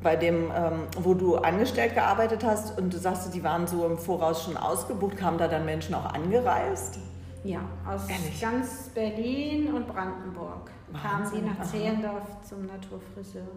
bei 0.03 0.15
dem, 0.15 0.51
ähm, 0.55 0.83
wo 0.99 1.13
du 1.13 1.35
angestellt 1.35 1.93
gearbeitet 1.93 2.43
hast 2.43 2.77
und 2.77 2.93
du 2.93 2.97
sagst, 2.97 3.33
die 3.33 3.43
waren 3.43 3.67
so 3.67 3.85
im 3.85 3.97
Voraus 3.97 4.43
schon 4.43 4.57
ausgebucht, 4.57 5.17
kamen 5.17 5.37
da 5.37 5.47
dann 5.47 5.65
Menschen 5.65 5.95
auch 5.95 6.05
angereist? 6.13 6.99
Ja, 7.43 7.61
aus 7.87 8.07
Ehrlich? 8.07 8.39
ganz 8.39 8.89
Berlin 8.93 9.73
und 9.73 9.87
Brandenburg 9.87 10.71
kamen 11.01 11.31
die 11.33 11.41
nach 11.41 11.65
Zehendorf 11.65 12.41
zum 12.47 12.65
Naturfriseur. 12.65 13.47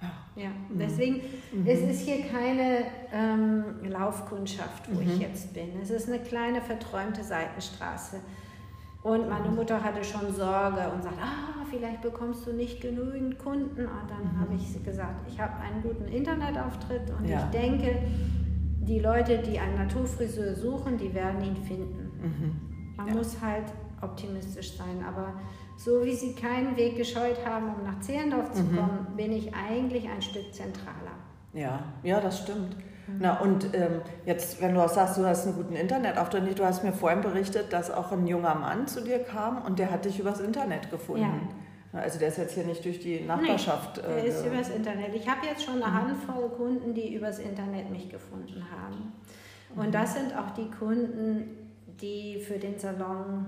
Ja, 0.00 0.42
ja. 0.44 0.48
Mhm. 0.48 0.78
deswegen, 0.78 1.20
mhm. 1.52 1.66
es 1.66 1.80
ist 1.80 2.00
hier 2.02 2.24
keine 2.26 2.84
ähm, 3.12 3.64
Laufkundschaft, 3.82 4.88
wo 4.92 5.00
mhm. 5.00 5.10
ich 5.10 5.18
jetzt 5.18 5.52
bin. 5.54 5.80
Es 5.82 5.90
ist 5.90 6.08
eine 6.08 6.20
kleine 6.20 6.60
verträumte 6.60 7.24
Seitenstraße. 7.24 8.20
Und 9.02 9.28
meine 9.28 9.48
Mutter 9.48 9.82
hatte 9.82 10.02
schon 10.02 10.32
Sorge 10.32 10.90
und 10.92 11.02
sagt, 11.02 11.18
ah, 11.20 11.64
vielleicht 11.70 12.02
bekommst 12.02 12.46
du 12.46 12.52
nicht 12.52 12.80
genügend 12.80 13.38
Kunden. 13.38 13.80
Und 13.80 14.10
dann 14.10 14.34
mhm. 14.34 14.40
habe 14.40 14.54
ich 14.54 14.84
gesagt, 14.84 15.28
ich 15.28 15.40
habe 15.40 15.54
einen 15.60 15.82
guten 15.82 16.06
Internetauftritt 16.06 17.10
und 17.16 17.28
ja. 17.28 17.38
ich 17.38 17.44
denke, 17.58 18.02
die 18.80 18.98
Leute, 18.98 19.38
die 19.38 19.58
einen 19.58 19.76
Naturfriseur 19.76 20.54
suchen, 20.54 20.96
die 20.98 21.14
werden 21.14 21.42
ihn 21.42 21.56
finden. 21.56 22.10
Mhm. 22.20 22.96
Man 22.96 23.08
ja. 23.08 23.14
muss 23.14 23.40
halt 23.40 23.66
optimistisch 24.00 24.76
sein, 24.76 25.04
aber 25.06 25.34
so 25.76 26.04
wie 26.04 26.14
Sie 26.14 26.34
keinen 26.34 26.76
Weg 26.76 26.96
gescheut 26.96 27.44
haben, 27.46 27.74
um 27.74 27.84
nach 27.84 28.00
Zehlendorf 28.00 28.52
zu 28.52 28.62
Mhm. 28.64 28.76
kommen, 28.76 29.06
bin 29.16 29.32
ich 29.32 29.54
eigentlich 29.54 30.08
ein 30.08 30.22
Stück 30.22 30.52
zentraler. 30.52 31.14
Ja, 31.52 31.82
ja, 32.02 32.20
das 32.20 32.40
stimmt. 32.40 32.76
Na 33.18 33.40
und 33.40 33.74
ähm, 33.74 34.00
jetzt, 34.26 34.60
wenn 34.60 34.74
du 34.74 34.84
auch 34.84 34.88
sagst, 34.88 35.16
du 35.18 35.24
hast 35.24 35.46
einen 35.46 35.56
guten 35.56 35.74
Internetauftritt, 35.74 36.58
du 36.58 36.64
hast 36.64 36.84
mir 36.84 36.92
vorhin 36.92 37.20
berichtet, 37.20 37.72
dass 37.72 37.90
auch 37.90 38.12
ein 38.12 38.26
junger 38.26 38.54
Mann 38.54 38.86
zu 38.86 39.00
dir 39.02 39.18
kam 39.20 39.62
und 39.62 39.78
der 39.78 39.90
hat 39.90 40.04
dich 40.04 40.18
übers 40.20 40.40
Internet 40.40 40.90
gefunden. 40.90 41.48
Na, 41.92 42.00
Also 42.00 42.18
der 42.18 42.28
ist 42.28 42.38
jetzt 42.38 42.54
hier 42.54 42.64
nicht 42.64 42.84
durch 42.84 43.00
die 43.00 43.20
Nachbarschaft. 43.20 43.96
Nee, 43.96 44.14
der 44.14 44.24
ist 44.24 44.44
äh, 44.44 44.48
übers 44.48 44.68
Internet. 44.68 45.14
Ich 45.14 45.28
habe 45.28 45.46
jetzt 45.46 45.64
schon 45.64 45.82
eine 45.82 45.92
Handvoll 45.92 46.48
Kunden, 46.50 46.92
die 46.94 47.14
übers 47.14 47.38
Internet 47.38 47.90
mich 47.90 48.08
gefunden 48.10 48.62
haben. 48.70 49.12
Und 49.74 49.94
das 49.94 50.14
sind 50.14 50.36
auch 50.36 50.50
die 50.50 50.70
Kunden, 50.70 51.48
die 52.00 52.40
für 52.40 52.58
den 52.58 52.78
Salon 52.78 53.46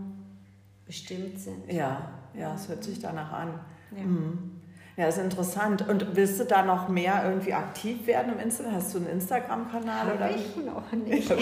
bestimmt 0.86 1.38
sind. 1.38 1.70
ja, 1.70 2.10
ja, 2.34 2.54
es 2.54 2.68
hört 2.68 2.82
sich 2.84 2.98
danach 3.00 3.32
an. 3.32 3.60
Ja. 3.96 4.04
Mhm. 4.04 4.59
Ja, 5.00 5.08
ist 5.08 5.16
interessant. 5.18 5.88
Und 5.88 6.14
willst 6.14 6.38
du 6.38 6.44
da 6.44 6.62
noch 6.62 6.88
mehr 6.88 7.22
irgendwie 7.24 7.54
aktiv 7.54 8.06
werden 8.06 8.34
im 8.34 8.38
Internet? 8.40 8.72
Hast 8.74 8.92
du 8.94 8.98
einen 8.98 9.08
Instagram-Kanal 9.08 10.08
oder? 10.14 10.28
Ich 10.30 10.56
noch 10.64 10.92
nicht. 10.92 11.30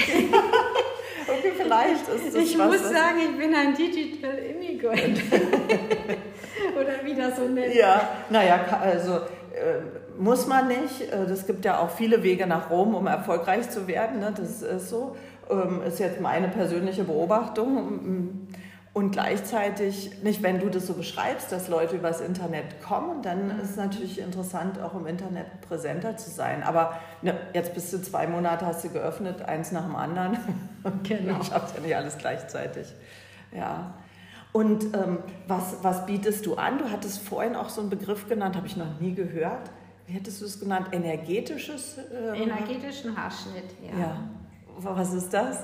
Okay. 1.29 1.41
okay, 1.41 1.53
vielleicht 1.57 2.09
ist 2.09 2.35
das 2.37 2.43
Ich 2.43 2.59
was, 2.59 2.67
muss 2.69 2.85
was- 2.85 2.91
sagen, 2.93 3.19
ich 3.33 3.37
bin 3.37 3.55
ein 3.55 3.75
Digital 3.75 4.35
Immigrant. 4.39 5.21
Oder 6.81 7.05
wie 7.05 7.15
das 7.15 7.37
so 7.37 7.49
nennt. 7.49 7.75
Ja, 7.75 8.01
naja, 8.31 8.61
also 8.81 9.15
äh, 9.17 9.81
muss 10.19 10.47
man 10.47 10.69
nicht. 10.69 11.03
Äh, 11.13 11.25
Es 11.31 11.47
gibt 11.47 11.65
ja 11.65 11.81
auch 11.81 11.91
viele 11.91 12.23
Wege 12.23 12.47
nach 12.47 12.71
Rom, 12.71 12.95
um 12.95 13.07
erfolgreich 13.07 13.69
zu 13.71 13.87
werden. 13.89 14.21
Ne? 14.21 14.33
Das 14.37 14.63
ist 14.63 14.89
so. 14.89 15.17
Ähm, 15.51 15.83
ist 15.87 15.99
jetzt 15.99 16.21
meine 16.21 16.49
persönliche 16.49 17.05
Beobachtung. 17.05 18.48
Und 18.99 19.13
gleichzeitig, 19.13 20.25
nicht 20.25 20.43
wenn 20.43 20.59
du 20.59 20.71
das 20.71 20.89
so 20.89 20.95
beschreibst, 20.95 21.53
dass 21.53 21.69
Leute 21.69 21.95
übers 21.95 22.21
Internet 22.21 22.83
kommen, 22.83 23.23
dann 23.23 23.57
ist 23.61 23.71
es 23.71 23.77
natürlich 23.77 24.19
interessant, 24.19 24.81
auch 24.81 24.93
im 24.97 25.07
Internet 25.07 25.61
präsenter 25.61 26.17
zu 26.17 26.29
sein. 26.31 26.65
Aber 26.65 26.99
ne, 27.23 27.39
jetzt 27.55 27.75
bist 27.75 27.93
du 27.93 28.03
zwei 28.03 28.27
Monate, 28.27 28.67
hast 28.67 28.83
du 28.83 28.89
geöffnet, 28.89 29.43
eins 29.43 29.71
nach 29.71 29.85
dem 29.85 29.95
anderen. 29.95 30.37
Genau. 31.05 31.41
Ich 31.41 31.49
schaff's 31.49 31.75
ja 31.77 31.81
nicht 31.81 31.95
alles 31.95 32.19
gleichzeitig. 32.19 32.93
Ja. 33.57 33.95
Und 34.53 34.95
ähm, 34.95 35.19
was, 35.47 35.77
was 35.83 36.05
bietest 36.07 36.45
du 36.47 36.57
an? 36.57 36.79
Du 36.79 36.91
hattest 36.91 37.21
vorhin 37.21 37.55
auch 37.55 37.69
so 37.69 37.81
einen 37.83 37.91
Begriff 37.91 38.29
genannt, 38.29 38.57
habe 38.57 38.67
ich 38.67 38.77
noch 38.77 38.99
nie 38.99 39.15
gehört. 39.15 39.71
Wie 40.07 40.15
hättest 40.15 40.41
du 40.41 40.47
es 40.47 40.59
genannt? 40.59 40.89
Energetisches? 40.91 41.99
ähm, 41.99 42.35
Energetischen 42.35 43.17
Haarschnitt, 43.17 43.65
ja. 43.81 43.99
Ja. 43.99 44.17
Was 44.79 45.13
ist 45.13 45.33
das? 45.33 45.59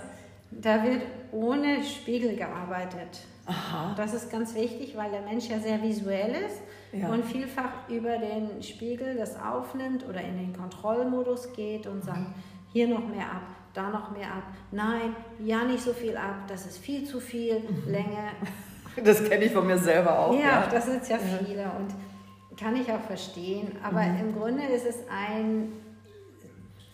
Da 0.60 0.82
wird 0.84 1.02
ohne 1.32 1.82
Spiegel 1.84 2.36
gearbeitet. 2.36 3.20
Aha. 3.46 3.94
Das 3.96 4.14
ist 4.14 4.30
ganz 4.30 4.54
wichtig, 4.54 4.96
weil 4.96 5.10
der 5.10 5.20
Mensch 5.22 5.48
ja 5.48 5.58
sehr 5.58 5.82
visuell 5.82 6.34
ist 6.46 6.60
Ja. 6.92 7.08
und 7.08 7.24
vielfach 7.24 7.88
über 7.88 8.16
den 8.16 8.62
Spiegel 8.62 9.16
das 9.16 9.36
aufnimmt 9.40 10.06
oder 10.08 10.20
in 10.20 10.38
den 10.38 10.56
Kontrollmodus 10.56 11.52
geht 11.52 11.86
und 11.86 12.02
sagt, 12.04 12.26
hier 12.72 12.88
noch 12.88 13.06
mehr 13.06 13.26
ab, 13.26 13.42
da 13.74 13.90
noch 13.90 14.10
mehr 14.12 14.28
ab. 14.28 14.44
Nein, 14.70 15.14
ja 15.40 15.64
nicht 15.64 15.82
so 15.82 15.92
viel 15.92 16.16
ab, 16.16 16.46
das 16.48 16.64
ist 16.66 16.78
viel 16.78 17.04
zu 17.04 17.20
viel 17.20 17.62
Länge. 17.86 18.30
Das 19.04 19.24
kenne 19.24 19.46
ich 19.46 19.52
von 19.52 19.66
mir 19.66 19.76
selber 19.76 20.16
auch. 20.16 20.38
Ja, 20.38 20.68
das 20.70 20.86
sind 20.86 21.08
ja 21.08 21.18
viele 21.18 21.64
und 21.64 21.92
kann 22.56 22.76
ich 22.76 22.88
auch 22.92 23.00
verstehen. 23.00 23.72
Aber 23.82 24.04
im 24.04 24.32
Grunde 24.38 24.62
ist 24.66 24.86
es 24.86 24.98
ein, 25.10 25.72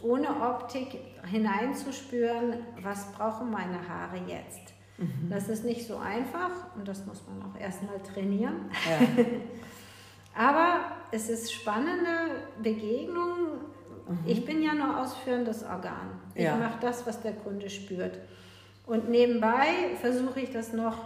ohne 0.02 0.28
Optik 0.28 0.99
hineinzuspüren, 1.30 2.54
was 2.83 3.12
brauchen 3.12 3.50
meine 3.50 3.87
Haare 3.88 4.19
jetzt. 4.26 4.73
Das 5.30 5.49
ist 5.49 5.64
nicht 5.64 5.87
so 5.87 5.97
einfach 5.97 6.50
und 6.76 6.87
das 6.87 7.07
muss 7.07 7.23
man 7.26 7.50
auch 7.50 7.59
erstmal 7.59 7.99
trainieren. 8.00 8.71
Ja. 8.88 9.25
Aber 10.35 10.80
es 11.11 11.30
ist 11.30 11.52
spannende 11.52 12.42
Begegnung. 12.62 13.61
Ich 14.26 14.45
bin 14.45 14.62
ja 14.62 14.75
nur 14.75 15.00
ausführendes 15.00 15.62
Organ. 15.64 16.21
Ich 16.35 16.45
Ja. 16.45 16.57
mache 16.57 16.78
das, 16.80 17.07
was 17.07 17.21
der 17.23 17.33
Kunde 17.33 17.71
spürt. 17.71 18.19
Und 18.87 19.09
nebenbei 19.09 19.97
versuche 20.00 20.40
ich 20.40 20.50
das 20.50 20.73
noch 20.73 20.97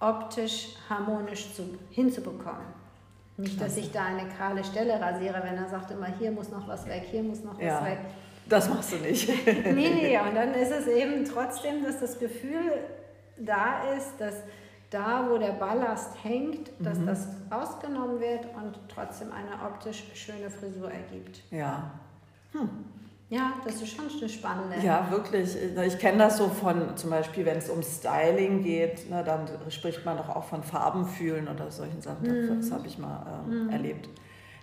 optisch 0.00 0.74
harmonisch 0.88 1.54
zu, 1.54 1.62
hinzubekommen. 1.90 2.66
Nicht, 3.40 3.60
dass 3.60 3.76
ich 3.76 3.90
da 3.92 4.04
eine 4.04 4.28
kahle 4.28 4.62
Stelle 4.64 5.00
rasiere, 5.00 5.40
wenn 5.44 5.56
er 5.56 5.68
sagt 5.68 5.90
immer, 5.90 6.06
hier 6.18 6.30
muss 6.30 6.50
noch 6.50 6.66
was 6.68 6.86
weg, 6.86 7.04
hier 7.10 7.22
muss 7.22 7.42
noch 7.44 7.56
was 7.56 7.64
Ja. 7.64 7.84
weg. 7.84 7.98
Das 8.48 8.68
machst 8.68 8.92
du 8.92 8.96
nicht. 8.96 9.28
Nee, 9.46 9.90
nee, 9.90 10.18
und 10.28 10.34
dann 10.34 10.54
ist 10.54 10.70
es 10.72 10.86
eben 10.86 11.24
trotzdem, 11.24 11.82
dass 11.84 12.00
das 12.00 12.18
Gefühl 12.18 12.72
da 13.38 13.92
ist, 13.96 14.12
dass 14.18 14.34
da, 14.90 15.26
wo 15.30 15.38
der 15.38 15.52
Ballast 15.52 16.12
hängt, 16.24 16.70
dass 16.80 16.98
Mhm. 16.98 17.06
das 17.06 17.28
rausgenommen 17.50 18.18
wird 18.20 18.44
und 18.56 18.78
trotzdem 18.92 19.28
eine 19.32 19.64
optisch 19.66 20.02
schöne 20.14 20.50
Frisur 20.50 20.90
ergibt. 20.90 21.42
Ja. 21.52 21.90
Ja, 23.30 23.52
das 23.64 23.76
ist 23.76 23.94
schon 23.94 24.06
eine 24.08 24.28
spannende. 24.28 24.84
Ja, 24.84 25.08
wirklich. 25.08 25.56
Ich 25.86 25.98
kenne 25.98 26.18
das 26.18 26.36
so 26.36 26.48
von, 26.48 26.96
zum 26.96 27.10
Beispiel, 27.10 27.46
wenn 27.46 27.58
es 27.58 27.70
um 27.70 27.80
Styling 27.80 28.64
geht, 28.64 29.08
ne, 29.08 29.22
dann 29.22 29.48
spricht 29.70 30.04
man 30.04 30.16
doch 30.16 30.28
auch 30.28 30.42
von 30.42 30.64
Farbenfühlen 30.64 31.46
oder 31.46 31.70
solchen 31.70 32.02
Sachen. 32.02 32.26
Mhm. 32.26 32.60
Das 32.60 32.72
habe 32.72 32.88
ich 32.88 32.98
mal 32.98 33.44
ähm, 33.48 33.70
erlebt. 33.70 34.08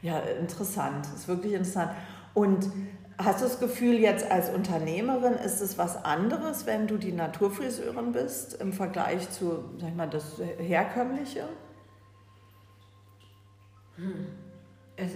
Ja, 0.02 0.20
interessant. 0.20 1.06
Das 1.06 1.14
ist 1.14 1.28
wirklich 1.30 1.54
interessant. 1.54 1.92
Und 2.34 2.70
hast 3.18 3.40
du 3.40 3.46
das 3.46 3.62
Gefühl, 3.62 4.00
jetzt 4.00 4.30
als 4.30 4.50
Unternehmerin 4.50 5.36
ist 5.36 5.62
es 5.62 5.78
was 5.78 6.04
anderes, 6.04 6.66
wenn 6.66 6.88
du 6.88 6.98
die 6.98 7.14
Naturfriseurin 7.14 8.12
bist 8.12 8.60
im 8.60 8.74
Vergleich 8.74 9.30
zu, 9.32 9.64
sag 9.80 9.90
ich 9.90 9.96
mal, 9.96 10.10
das 10.10 10.42
Herkömmliche? 10.60 11.46
Es, 13.98 14.47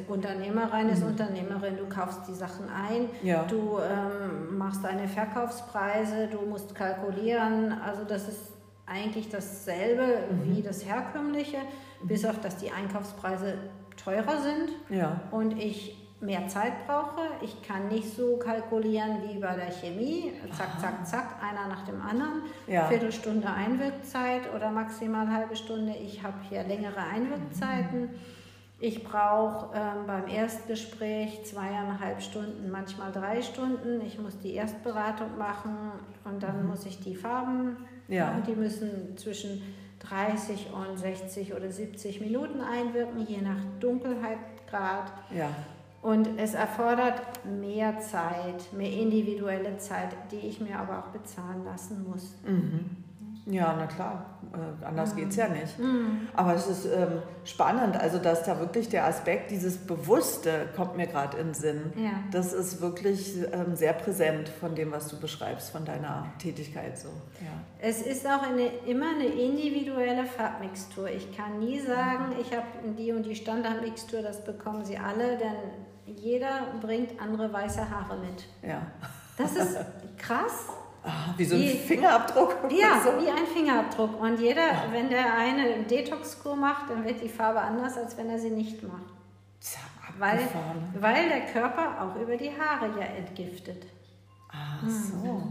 Unternehmerin 0.07 0.89
ist 0.89 1.03
Unternehmerin, 1.03 1.77
du 1.77 1.87
kaufst 1.89 2.27
die 2.27 2.33
Sachen 2.35 2.65
ein, 2.69 3.03
Mhm. 3.03 3.09
Ja. 3.27 3.43
du 3.43 3.79
ähm, 3.79 4.57
machst 4.57 4.83
deine 4.83 5.07
Verkaufspreise, 5.07 6.27
du 6.27 6.41
musst 6.41 6.75
kalkulieren. 6.75 7.73
Also 7.83 8.03
das 8.03 8.27
ist 8.27 8.53
eigentlich 8.85 9.29
dasselbe 9.29 10.03
Mhm. 10.31 10.55
wie 10.57 10.61
das 10.61 10.85
herkömmliche, 10.85 11.57
bis 12.03 12.25
auf 12.25 12.39
dass 12.41 12.57
die 12.57 12.71
Einkaufspreise 12.71 13.55
teurer 14.03 14.37
sind. 14.41 14.69
Ja. 14.89 15.19
und 15.31 15.57
ich 15.57 15.97
mehr 16.19 16.47
Zeit 16.47 16.85
brauche. 16.85 17.21
Ich 17.41 17.63
kann 17.63 17.87
nicht 17.87 18.15
so 18.15 18.37
kalkulieren 18.37 19.23
wie 19.27 19.39
bei 19.39 19.55
der 19.55 19.71
Chemie. 19.71 20.31
Zack, 20.55 20.79
zack, 20.79 21.07
zack, 21.07 21.35
einer 21.41 21.67
nach 21.67 21.83
dem 21.85 21.99
anderen. 21.99 22.43
Ja. 22.67 22.83
Viertelstunde 22.85 23.47
Einwirkzeit 23.49 24.41
oder 24.55 24.69
maximal 24.69 25.27
halbe 25.33 25.55
Stunde. 25.55 25.93
Ich 25.95 26.21
habe 26.21 26.35
hier 26.47 26.63
längere 26.63 26.99
Einwirkzeiten. 27.11 28.09
Ich 28.83 29.03
brauche 29.03 29.75
ähm, 29.75 30.07
beim 30.07 30.27
Erstgespräch 30.27 31.45
zweieinhalb 31.45 32.19
Stunden, 32.19 32.71
manchmal 32.71 33.11
drei 33.11 33.43
Stunden. 33.43 34.01
Ich 34.01 34.17
muss 34.17 34.39
die 34.39 34.55
Erstberatung 34.55 35.37
machen 35.37 35.91
und 36.25 36.41
dann 36.41 36.65
muss 36.65 36.87
ich 36.87 36.99
die 36.99 37.15
Farben. 37.15 37.77
Ja. 38.07 38.33
Und 38.33 38.47
die 38.47 38.55
müssen 38.55 39.15
zwischen 39.17 39.61
30 39.99 40.69
und 40.73 40.97
60 40.97 41.53
oder 41.53 41.71
70 41.71 42.21
Minuten 42.21 42.59
einwirken, 42.59 43.23
je 43.27 43.41
nach 43.41 43.63
Dunkelheitgrad. 43.79 45.13
Ja. 45.29 45.49
Und 46.01 46.27
es 46.39 46.55
erfordert 46.55 47.21
mehr 47.45 47.99
Zeit, 47.99 48.73
mehr 48.75 48.91
individuelle 48.91 49.77
Zeit, 49.77 50.09
die 50.31 50.47
ich 50.47 50.59
mir 50.59 50.79
aber 50.79 50.97
auch 50.97 51.09
bezahlen 51.09 51.63
lassen 51.65 52.03
muss. 52.09 52.35
Mhm. 52.43 52.97
Ja, 53.51 53.75
na 53.77 53.85
klar, 53.85 54.25
äh, 54.53 54.85
anders 54.85 55.15
geht's 55.15 55.35
ja 55.35 55.47
nicht. 55.47 55.77
Mhm. 55.77 56.27
Aber 56.33 56.55
es 56.55 56.67
ist 56.67 56.85
ähm, 56.85 57.21
spannend, 57.43 57.97
also 57.97 58.17
dass 58.17 58.43
da 58.43 58.59
wirklich 58.59 58.89
der 58.89 59.05
Aspekt, 59.05 59.51
dieses 59.51 59.77
Bewusste 59.77 60.69
kommt 60.75 60.97
mir 60.97 61.07
gerade 61.07 61.37
in 61.37 61.47
den 61.47 61.53
Sinn. 61.53 61.93
Ja. 61.95 62.11
Das 62.31 62.53
ist 62.53 62.81
wirklich 62.81 63.35
ähm, 63.51 63.75
sehr 63.75 63.93
präsent 63.93 64.49
von 64.49 64.75
dem, 64.75 64.91
was 64.91 65.07
du 65.07 65.19
beschreibst, 65.19 65.69
von 65.71 65.85
deiner 65.85 66.31
Tätigkeit 66.39 66.97
so. 66.97 67.09
Ja. 67.41 67.51
Es 67.79 68.01
ist 68.01 68.25
auch 68.25 68.43
eine, 68.43 68.67
immer 68.85 69.09
eine 69.15 69.25
individuelle 69.25 70.25
Farbmixtur. 70.25 71.09
Ich 71.09 71.35
kann 71.35 71.59
nie 71.59 71.79
sagen, 71.79 72.35
ich 72.39 72.51
habe 72.55 72.67
die 72.97 73.11
und 73.11 73.25
die 73.25 73.35
Standardmixtur, 73.35 74.21
das 74.21 74.43
bekommen 74.43 74.85
Sie 74.85 74.97
alle, 74.97 75.37
denn 75.37 76.15
jeder 76.15 76.67
bringt 76.81 77.19
andere 77.21 77.51
weiße 77.51 77.89
Haare 77.89 78.17
mit. 78.17 78.45
ja. 78.67 78.81
Das 79.37 79.55
ist 79.55 79.77
krass. 80.17 80.67
Ah, 81.03 81.33
wie 81.35 81.45
so 81.45 81.55
ein 81.55 81.61
Die- 81.61 81.69
Fingerabdruck. 81.69 82.55
Ja, 82.71 83.01
so. 83.03 83.23
wie 83.23 83.29
ein 83.29 83.45
Fingerabdruck. 83.47 84.19
Und 84.21 84.39
jeder, 84.39 84.61
wenn 84.91 85.09
der 85.09 85.33
eine 85.35 85.61
einen 85.73 85.87
Detox-Kur 85.87 86.55
macht, 86.55 86.89
dann 86.89 87.03
wird 87.03 87.21
die 87.21 87.29
Farbe 87.29 87.59
anders, 87.61 87.97
als 87.97 88.15
wenn 88.17 88.29
er 88.29 88.37
sie 88.39 88.51
nicht 88.51 88.83
macht. 88.83 89.05
Weil, 90.19 90.39
weil 90.99 91.29
der 91.29 91.41
Körper 91.45 91.95
auch 92.01 92.21
über 92.21 92.35
die 92.35 92.51
Haare 92.51 92.89
ja 92.99 93.05
entgiftet. 93.05 93.85
Ach 94.51 94.87
so. 94.87 95.43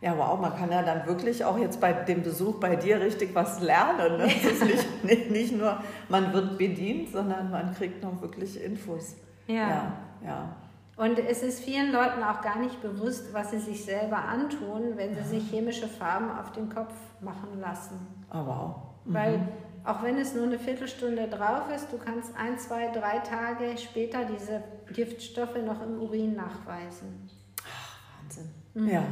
Ja, 0.00 0.16
wow, 0.16 0.38
man 0.40 0.54
kann 0.56 0.70
ja 0.70 0.82
dann 0.82 1.04
wirklich 1.06 1.44
auch 1.44 1.58
jetzt 1.58 1.80
bei 1.80 1.92
dem 1.92 2.22
Besuch 2.22 2.60
bei 2.60 2.76
dir 2.76 3.00
richtig 3.00 3.34
was 3.34 3.60
lernen. 3.60 4.18
Ne? 4.18 4.26
Es 4.26 4.44
ist 4.44 4.64
nicht, 4.64 4.86
nicht, 5.04 5.30
nicht 5.32 5.52
nur, 5.56 5.82
man 6.08 6.32
wird 6.32 6.56
bedient, 6.56 7.10
sondern 7.10 7.50
man 7.50 7.74
kriegt 7.74 8.02
noch 8.02 8.22
wirklich 8.22 8.62
Infos. 8.62 9.16
Ja. 9.48 9.54
Ja, 9.54 9.92
ja. 10.24 10.56
Und 10.98 11.18
es 11.18 11.42
ist 11.42 11.60
vielen 11.60 11.92
Leuten 11.92 12.22
auch 12.22 12.42
gar 12.42 12.58
nicht 12.58 12.82
bewusst, 12.82 13.32
was 13.32 13.52
sie 13.52 13.60
sich 13.60 13.84
selber 13.84 14.18
antun, 14.18 14.96
wenn 14.96 15.14
sie 15.14 15.22
sich 15.22 15.48
chemische 15.48 15.88
Farben 15.88 16.30
auf 16.30 16.52
den 16.52 16.68
Kopf 16.68 16.92
machen 17.20 17.60
lassen. 17.60 17.98
Oh, 18.30 18.44
wow. 18.44 18.76
Weil 19.04 19.40
Auch 19.84 20.02
wenn 20.02 20.18
es 20.18 20.34
nur 20.34 20.44
eine 20.44 20.58
Viertelstunde 20.58 21.28
drauf 21.28 21.70
ist, 21.74 21.90
du 21.90 21.96
kannst 21.96 22.36
ein, 22.36 22.58
zwei, 22.58 22.88
drei 22.88 23.20
Tage 23.20 23.78
später 23.78 24.24
diese 24.24 24.62
Giftstoffe 24.92 25.56
noch 25.64 25.82
im 25.82 26.00
Urin 26.00 26.36
nachweisen. 26.36 27.30
Ach, 27.62 28.20
Wahnsinn. 28.20 28.50
Mhm. 28.74 28.88
Ja. 28.88 29.02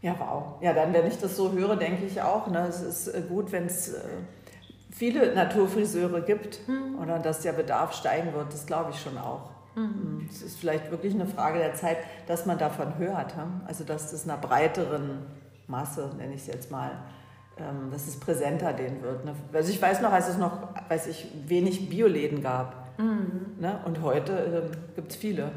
Ja, 0.00 0.14
wow. 0.18 0.62
Ja, 0.62 0.72
dann, 0.72 0.92
wenn 0.94 1.06
ich 1.06 1.18
das 1.18 1.36
so 1.36 1.52
höre, 1.52 1.76
denke 1.76 2.06
ich 2.06 2.22
auch, 2.22 2.46
ne, 2.46 2.66
es 2.68 2.80
ist 2.80 3.08
äh, 3.08 3.20
gut, 3.28 3.50
wenn 3.52 3.66
es 3.66 3.92
äh, 3.92 4.00
viele 4.90 5.34
Naturfriseure 5.34 6.22
gibt 6.22 6.66
mhm. 6.68 6.98
oder 7.02 7.18
dass 7.18 7.40
der 7.40 7.52
Bedarf 7.52 7.92
steigen 7.92 8.32
wird, 8.32 8.52
das 8.52 8.64
glaube 8.64 8.90
ich 8.90 9.00
schon 9.00 9.18
auch. 9.18 9.50
Mhm. 9.74 10.26
Es 10.30 10.42
ist 10.42 10.58
vielleicht 10.58 10.90
wirklich 10.90 11.14
eine 11.14 11.26
Frage 11.26 11.58
der 11.58 11.74
Zeit, 11.74 11.98
dass 12.26 12.46
man 12.46 12.58
davon 12.58 12.98
hört. 12.98 13.34
Also, 13.66 13.84
dass 13.84 14.10
das 14.10 14.24
einer 14.24 14.36
breiteren 14.38 15.20
Masse, 15.66 16.10
nenne 16.16 16.34
ich 16.34 16.40
es 16.42 16.46
jetzt 16.46 16.70
mal, 16.70 16.92
ähm, 17.58 17.90
dass 17.90 18.06
es 18.06 18.18
präsenter 18.18 18.72
denen 18.72 19.02
wird. 19.02 19.20
Also 19.52 19.70
ich 19.70 19.80
weiß 19.80 20.00
noch, 20.00 20.12
als 20.12 20.28
es 20.28 20.38
noch, 20.38 20.68
weiß 20.88 21.08
ich, 21.08 21.26
wenig 21.46 21.90
Bioläden 21.90 22.42
gab. 22.42 22.98
Mhm. 22.98 23.56
Ne? 23.58 23.80
Und 23.84 24.02
heute 24.02 24.32
äh, 24.32 24.94
gibt 24.94 25.12
es 25.12 25.16
viele. 25.16 25.50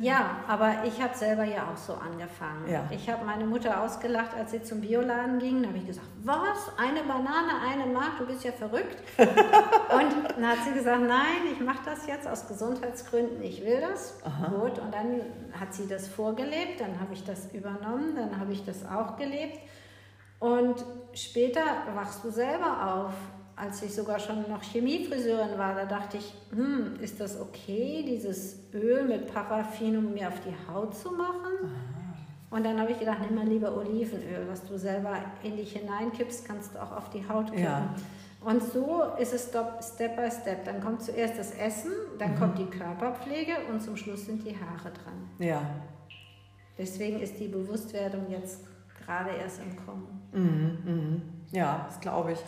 Ja, 0.00 0.36
aber 0.48 0.84
ich 0.84 1.00
habe 1.00 1.14
selber 1.14 1.44
ja 1.44 1.68
auch 1.70 1.76
so 1.76 1.92
angefangen. 1.92 2.70
Ja. 2.70 2.88
Ich 2.90 3.08
habe 3.10 3.22
meine 3.24 3.44
Mutter 3.44 3.82
ausgelacht, 3.82 4.34
als 4.34 4.50
sie 4.50 4.62
zum 4.62 4.80
Bioladen 4.80 5.38
ging. 5.38 5.62
Da 5.62 5.68
habe 5.68 5.78
ich 5.78 5.86
gesagt, 5.86 6.06
was? 6.22 6.72
Eine 6.78 7.02
Banane, 7.02 7.60
eine 7.68 7.84
Mark? 7.92 8.16
Du 8.18 8.26
bist 8.26 8.42
ja 8.42 8.52
verrückt. 8.52 8.96
und 9.18 10.36
dann 10.36 10.46
hat 10.46 10.58
sie 10.64 10.72
gesagt, 10.72 11.02
nein, 11.02 11.52
ich 11.52 11.60
mache 11.60 11.84
das 11.84 12.06
jetzt 12.06 12.26
aus 12.26 12.48
Gesundheitsgründen. 12.48 13.42
Ich 13.42 13.62
will 13.62 13.82
das. 13.82 14.18
Aha. 14.24 14.48
Gut. 14.48 14.78
Und 14.78 14.94
dann 14.94 15.20
hat 15.58 15.74
sie 15.74 15.86
das 15.86 16.08
vorgelebt. 16.08 16.80
Dann 16.80 16.98
habe 16.98 17.12
ich 17.12 17.24
das 17.24 17.52
übernommen. 17.52 18.16
Dann 18.16 18.40
habe 18.40 18.52
ich 18.52 18.64
das 18.64 18.86
auch 18.86 19.16
gelebt. 19.16 19.58
Und 20.38 20.82
später 21.12 21.62
wachst 21.94 22.24
du 22.24 22.30
selber 22.30 22.94
auf. 22.94 23.12
Als 23.60 23.82
ich 23.82 23.94
sogar 23.94 24.18
schon 24.18 24.48
noch 24.48 24.62
Chemiefriseurin 24.62 25.58
war, 25.58 25.74
da 25.74 25.84
dachte 25.84 26.16
ich, 26.16 26.34
hm, 26.50 26.98
ist 27.00 27.20
das 27.20 27.38
okay, 27.38 28.02
dieses 28.06 28.56
Öl 28.72 29.04
mit 29.04 29.32
Paraffin, 29.32 29.98
um 29.98 30.14
mir 30.14 30.28
auf 30.28 30.40
die 30.40 30.54
Haut 30.72 30.96
zu 30.96 31.10
machen? 31.10 31.52
Aha. 31.64 32.56
Und 32.56 32.64
dann 32.64 32.80
habe 32.80 32.92
ich 32.92 32.98
gedacht, 32.98 33.18
nimm 33.20 33.34
mal 33.34 33.46
lieber 33.46 33.76
Olivenöl, 33.76 34.46
was 34.48 34.64
du 34.64 34.78
selber 34.78 35.16
in 35.42 35.56
dich 35.56 35.72
hineinkippst, 35.74 36.44
kannst 36.44 36.74
du 36.74 36.82
auch 36.82 36.90
auf 36.90 37.10
die 37.10 37.28
Haut 37.28 37.46
kippen. 37.46 37.62
Ja. 37.62 37.94
Und 38.40 38.62
so 38.62 39.02
ist 39.18 39.34
es 39.34 39.50
Step 39.50 40.16
by 40.16 40.30
Step. 40.30 40.64
Dann 40.64 40.80
kommt 40.80 41.02
zuerst 41.02 41.38
das 41.38 41.52
Essen, 41.52 41.92
dann 42.18 42.32
mhm. 42.34 42.38
kommt 42.38 42.58
die 42.58 42.64
Körperpflege 42.64 43.52
und 43.70 43.82
zum 43.82 43.96
Schluss 43.96 44.26
sind 44.26 44.44
die 44.44 44.56
Haare 44.56 44.90
dran. 44.90 45.28
Ja. 45.38 45.60
Deswegen 46.78 47.20
ist 47.20 47.38
die 47.38 47.48
Bewusstwerdung 47.48 48.30
jetzt 48.30 48.64
gerade 49.04 49.30
erst 49.30 49.60
im 49.60 49.76
Kommen. 49.84 50.22
Mhm, 50.32 50.78
mhm. 50.84 51.22
Ja, 51.52 51.84
das 51.86 52.00
glaube 52.00 52.32
ich. 52.32 52.38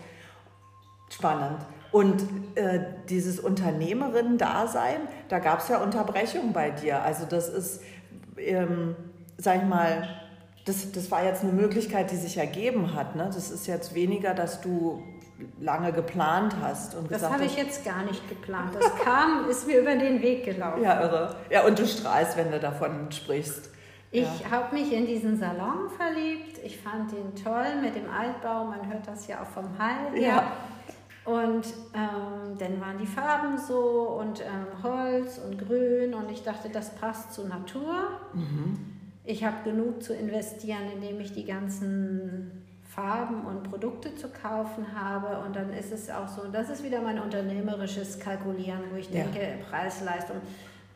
Spannend. 1.12 1.58
Und 1.92 2.22
äh, 2.54 2.80
dieses 3.10 3.38
Unternehmerinnen-Dasein, 3.38 5.00
da 5.28 5.38
gab 5.38 5.60
es 5.60 5.68
ja 5.68 5.78
Unterbrechungen 5.78 6.52
bei 6.52 6.70
dir. 6.70 7.02
Also 7.02 7.26
das 7.26 7.50
ist, 7.50 7.82
ähm, 8.38 8.96
sag 9.36 9.56
ich 9.56 9.68
mal, 9.68 10.08
das, 10.64 10.90
das 10.92 11.10
war 11.10 11.22
jetzt 11.24 11.42
eine 11.42 11.52
Möglichkeit, 11.52 12.10
die 12.10 12.16
sich 12.16 12.38
ergeben 12.38 12.94
hat. 12.94 13.14
Ne? 13.14 13.24
Das 13.26 13.50
ist 13.50 13.66
jetzt 13.66 13.94
weniger, 13.94 14.32
dass 14.32 14.62
du 14.62 15.02
lange 15.60 15.92
geplant 15.92 16.56
hast. 16.62 16.94
Und 16.94 17.10
das 17.10 17.28
habe 17.28 17.44
ich 17.44 17.56
jetzt 17.56 17.84
gar 17.84 18.04
nicht 18.04 18.26
geplant. 18.28 18.74
Das 18.74 18.96
kam, 19.04 19.46
ist 19.50 19.66
mir 19.66 19.80
über 19.80 19.94
den 19.94 20.22
Weg 20.22 20.44
gelaufen. 20.44 20.82
Ja, 20.82 21.00
irre. 21.00 21.36
Ja, 21.50 21.64
und 21.64 21.78
du 21.78 21.86
strahlst, 21.86 22.38
wenn 22.38 22.50
du 22.50 22.58
davon 22.58 23.10
sprichst. 23.10 23.70
Ich 24.12 24.40
ja. 24.40 24.50
habe 24.50 24.74
mich 24.74 24.92
in 24.92 25.06
diesen 25.06 25.38
Salon 25.38 25.88
verliebt. 25.96 26.58
Ich 26.64 26.78
fand 26.78 27.12
ihn 27.12 27.34
toll 27.42 27.80
mit 27.82 27.96
dem 27.96 28.10
Altbau. 28.10 28.64
Man 28.64 28.86
hört 28.90 29.06
das 29.06 29.26
ja 29.26 29.42
auch 29.42 29.46
vom 29.46 29.78
Hall 29.78 30.12
her. 30.14 30.22
Ja. 30.22 30.52
Und 31.24 31.66
ähm, 31.94 32.58
dann 32.58 32.80
waren 32.80 32.98
die 32.98 33.06
Farben 33.06 33.56
so 33.56 34.18
und 34.20 34.40
ähm, 34.40 34.82
Holz 34.82 35.38
und 35.38 35.58
Grün 35.58 36.14
und 36.14 36.30
ich 36.30 36.42
dachte, 36.42 36.68
das 36.68 36.94
passt 36.96 37.32
zur 37.32 37.46
Natur. 37.46 37.94
Mhm. 38.32 38.78
Ich 39.24 39.44
habe 39.44 39.56
genug 39.62 40.02
zu 40.02 40.14
investieren, 40.14 40.90
indem 40.92 41.20
ich 41.20 41.32
die 41.32 41.44
ganzen 41.44 42.64
Farben 42.88 43.46
und 43.46 43.62
Produkte 43.70 44.14
zu 44.16 44.28
kaufen 44.28 44.84
habe. 44.94 45.44
Und 45.44 45.54
dann 45.54 45.72
ist 45.72 45.92
es 45.92 46.10
auch 46.10 46.26
so, 46.26 46.42
das 46.52 46.68
ist 46.68 46.82
wieder 46.82 47.00
mein 47.00 47.20
unternehmerisches 47.20 48.18
Kalkulieren, 48.18 48.80
wo 48.92 48.96
ich 48.96 49.08
denke, 49.08 49.40
ja. 49.40 49.64
Preis-Leistung. 49.70 50.36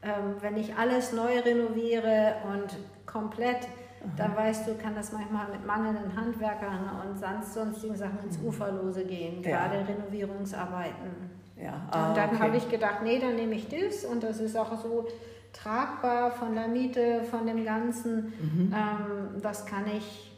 Ähm, 0.03 0.35
wenn 0.41 0.57
ich 0.57 0.75
alles 0.75 1.13
neu 1.13 1.39
renoviere 1.39 2.35
und 2.53 2.77
komplett 3.07 3.69
dann 4.17 4.37
weißt 4.37 4.69
du, 4.69 4.75
kann 4.75 4.95
das 4.95 5.13
manchmal 5.13 5.51
mit 5.51 5.67
mangelnden 5.67 6.15
Handwerkern 6.17 6.91
und 7.05 7.19
sonst 7.19 7.55
sonstigen 7.55 7.97
Sachen 7.97 8.19
ins 8.25 8.39
mhm. 8.39 8.49
Uferlose 8.49 9.05
gehen, 9.05 9.43
ja. 9.43 9.67
gerade 9.67 9.89
Renovierungsarbeiten. 9.89 11.31
Ja. 11.61 11.89
Ah, 11.91 12.09
und 12.09 12.17
dann 12.17 12.31
okay. 12.31 12.39
habe 12.39 12.57
ich 12.57 12.69
gedacht, 12.69 13.03
nee, 13.03 13.19
dann 13.19 13.37
nehme 13.37 13.55
ich 13.55 13.69
das 13.69 14.05
und 14.05 14.23
das 14.23 14.41
ist 14.41 14.57
auch 14.57 14.77
so 14.81 15.07
tragbar 15.53 16.31
von 16.31 16.55
der 16.55 16.69
Miete, 16.69 17.25
von 17.31 17.47
dem 17.47 17.65
Ganzen. 17.65 18.33
Mhm. 18.39 18.75
Ähm, 18.75 19.41
das 19.43 19.65
kann 19.65 19.85
ich, 19.87 20.33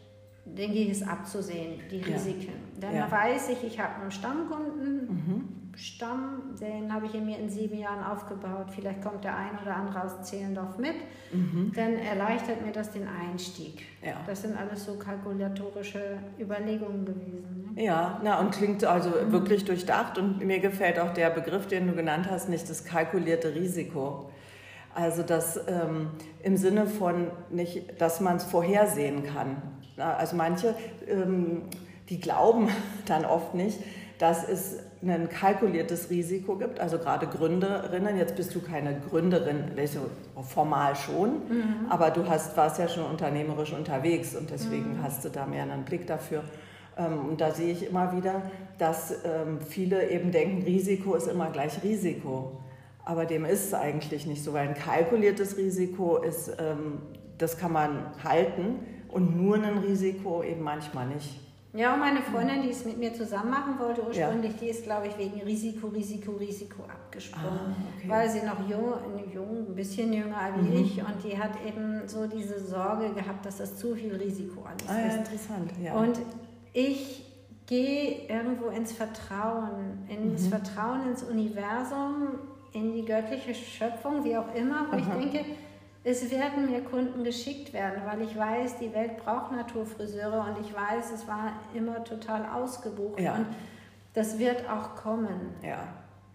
denke 0.45 0.77
ich, 0.77 0.91
ist 0.91 1.09
abzusehen, 1.09 1.81
die 1.91 2.01
Risiken. 2.01 2.53
Ja. 2.75 2.81
Dann 2.81 2.95
ja. 2.95 3.11
weiß 3.11 3.51
ich, 3.51 3.65
ich 3.65 3.81
habe 3.81 4.01
einen 4.01 4.13
Stammkunden. 4.13 5.07
Mhm 5.09 5.38
Stamm, 5.79 6.57
den 6.61 6.93
habe 6.93 7.07
ich 7.07 7.15
in 7.15 7.25
mir 7.25 7.39
in 7.39 7.49
sieben 7.49 7.79
Jahren 7.79 8.05
aufgebaut. 8.05 8.67
Vielleicht 8.75 9.01
kommt 9.01 9.23
der 9.23 9.37
ein 9.37 9.59
oder 9.63 9.77
andere 9.77 10.03
aus 10.03 10.23
Zehlendorf 10.23 10.77
mit. 10.77 10.97
Mhm. 11.33 11.73
Dann 11.75 11.95
erleichtert 11.95 12.67
mir 12.67 12.73
das 12.73 12.91
den 12.91 13.07
Einstieg. 13.07 13.85
Ja. 14.05 14.15
Das 14.27 14.43
sind 14.43 14.57
alles 14.59 14.85
so 14.85 14.95
kalkulatorische 14.95 16.19
Überlegungen 16.41 17.05
gewesen. 17.05 17.73
Ne? 17.75 17.85
Ja, 17.85 18.21
na, 18.25 18.41
und 18.41 18.51
klingt 18.51 18.85
also 18.85 19.11
mhm. 19.11 19.31
wirklich 19.31 19.65
durchdacht. 19.65 20.19
Und 20.19 20.45
mir 20.45 20.59
gefällt 20.59 20.99
auch 20.99 21.15
der 21.15 21.31
Begriff, 21.31 21.69
den 21.69 21.87
du 21.87 21.95
genannt 21.95 22.27
hast, 22.29 22.49
nicht 22.49 22.69
das 22.69 22.85
kalkulierte 22.85 23.55
Risiko. 23.55 24.31
Also 24.97 25.23
das 25.23 25.61
ähm, 25.69 26.11
im 26.43 26.57
Sinne 26.57 26.89
von 26.89 27.31
nicht, 27.51 28.01
dass 28.01 28.21
man 28.21 28.39
es 28.39 28.45
vorhersehen 28.45 29.23
kann. 29.23 29.63
Also 29.97 30.35
manche, 30.35 30.75
ähm, 31.07 31.63
die 32.09 32.19
glauben 32.19 32.69
dann 33.07 33.25
oft 33.25 33.55
nicht, 33.55 33.79
dass 34.19 34.49
es 34.49 34.88
ein 35.03 35.29
kalkuliertes 35.29 36.11
Risiko 36.11 36.57
gibt, 36.57 36.81
also 36.81 36.99
gerade 36.99 37.27
Gründerinnen, 37.27 38.17
jetzt 38.17 38.37
bist 38.37 38.55
du 38.55 38.61
keine 38.61 39.01
Gründerin, 39.09 39.73
welche 39.75 40.01
formal 40.43 40.97
schon, 40.97 41.31
mhm. 41.49 41.87
aber 41.89 42.11
du 42.11 42.29
hast, 42.29 42.57
warst 42.57 42.79
ja 42.79 42.89
schon 42.89 43.05
unternehmerisch 43.05 43.73
unterwegs 43.73 44.35
und 44.35 44.51
deswegen 44.51 44.99
mhm. 44.99 45.03
hast 45.03 45.25
du 45.25 45.29
da 45.29 45.47
mehr 45.47 45.63
einen 45.63 45.85
Blick 45.85 46.07
dafür. 46.07 46.43
Ähm, 46.97 47.27
und 47.29 47.41
da 47.41 47.53
sehe 47.53 47.73
ich 47.73 47.87
immer 47.87 48.17
wieder, 48.17 48.43
dass 48.79 49.13
ähm, 49.25 49.61
viele 49.61 50.11
eben 50.11 50.33
denken, 50.33 50.63
Risiko 50.63 51.15
ist 51.15 51.29
immer 51.29 51.51
gleich 51.51 51.83
Risiko. 51.83 52.61
Aber 53.05 53.25
dem 53.25 53.45
ist 53.45 53.67
es 53.67 53.75
eigentlich 53.75 54.27
nicht 54.27 54.45
so, 54.45 54.53
weil 54.53 54.69
ein 54.69 54.75
kalkuliertes 54.75 55.57
Risiko 55.57 56.19
ist, 56.19 56.51
ähm, 56.59 56.99
das 57.39 57.57
kann 57.57 57.73
man 57.73 58.13
halten 58.23 58.81
und 59.09 59.37
nur 59.37 59.57
ein 59.57 59.79
Risiko 59.79 60.43
eben 60.43 60.63
manchmal 60.63 61.07
nicht. 61.07 61.48
Ja, 61.79 61.95
und 61.95 62.01
meine 62.01 62.21
Freundin, 62.21 62.63
die 62.63 62.71
es 62.71 62.85
mit 62.85 62.99
mir 62.99 63.15
zusammen 63.15 63.51
machen 63.51 63.79
wollte 63.79 64.03
ursprünglich, 64.03 64.51
ja. 64.51 64.59
die 64.61 64.69
ist, 64.71 64.83
glaube 64.83 65.07
ich, 65.07 65.17
wegen 65.17 65.41
Risiko, 65.43 65.87
Risiko, 65.87 66.33
Risiko 66.33 66.83
abgesprungen. 66.83 67.47
Ah, 67.57 67.77
okay. 67.97 68.09
Weil 68.09 68.29
sie 68.29 68.41
noch 68.45 68.69
jung, 68.69 68.95
jung, 69.33 69.69
ein 69.69 69.75
bisschen 69.77 70.13
jünger 70.13 70.41
wie 70.57 70.71
mhm. 70.71 70.85
ich 70.85 70.99
und 70.99 71.23
die 71.23 71.39
hat 71.39 71.53
eben 71.65 72.09
so 72.09 72.27
diese 72.27 72.59
Sorge 72.59 73.11
gehabt, 73.11 73.47
dass 73.47 73.59
das 73.59 73.77
zu 73.77 73.95
viel 73.95 74.13
Risiko 74.17 74.65
alles 74.65 74.89
ah, 74.89 75.07
ist. 75.07 75.13
Ja, 75.13 75.19
interessant, 75.19 75.73
ja. 75.81 75.95
Und 75.95 76.19
ich 76.73 77.25
gehe 77.67 78.27
irgendwo 78.29 78.71
ins 78.71 78.91
Vertrauen, 78.91 80.05
ins 80.09 80.47
mhm. 80.47 80.49
Vertrauen 80.49 81.09
ins 81.11 81.23
Universum, 81.23 82.41
in 82.73 82.93
die 82.93 83.05
göttliche 83.05 83.55
Schöpfung, 83.55 84.25
wie 84.25 84.37
auch 84.37 84.53
immer, 84.53 84.89
wo 84.91 84.97
Aha. 84.97 84.99
ich 84.99 85.31
denke, 85.31 85.45
es 86.05 86.31
werden 86.31 86.71
mir 86.71 86.81
Kunden 86.83 87.25
geschickt 87.25 87.73
werden, 87.73 88.03
weil 88.07 88.23
ich 88.23 88.37
weiß, 88.37 88.79
die 88.79 88.93
Welt 88.95 89.19
braucht 89.25 89.53
Naturfriseure 89.53 90.41
und 90.41 90.65
ich 90.65 90.75
weiß, 90.75 91.13
es 91.13 91.27
war 91.27 91.53
immer 91.75 92.05
total 92.05 92.47
ausgebucht 92.47 93.21
ja. 93.21 93.35
und 93.35 93.47
das 94.15 94.39
wird 94.39 94.69
auch 94.69 94.95
kommen. 94.95 95.55
Ja, 95.63 95.89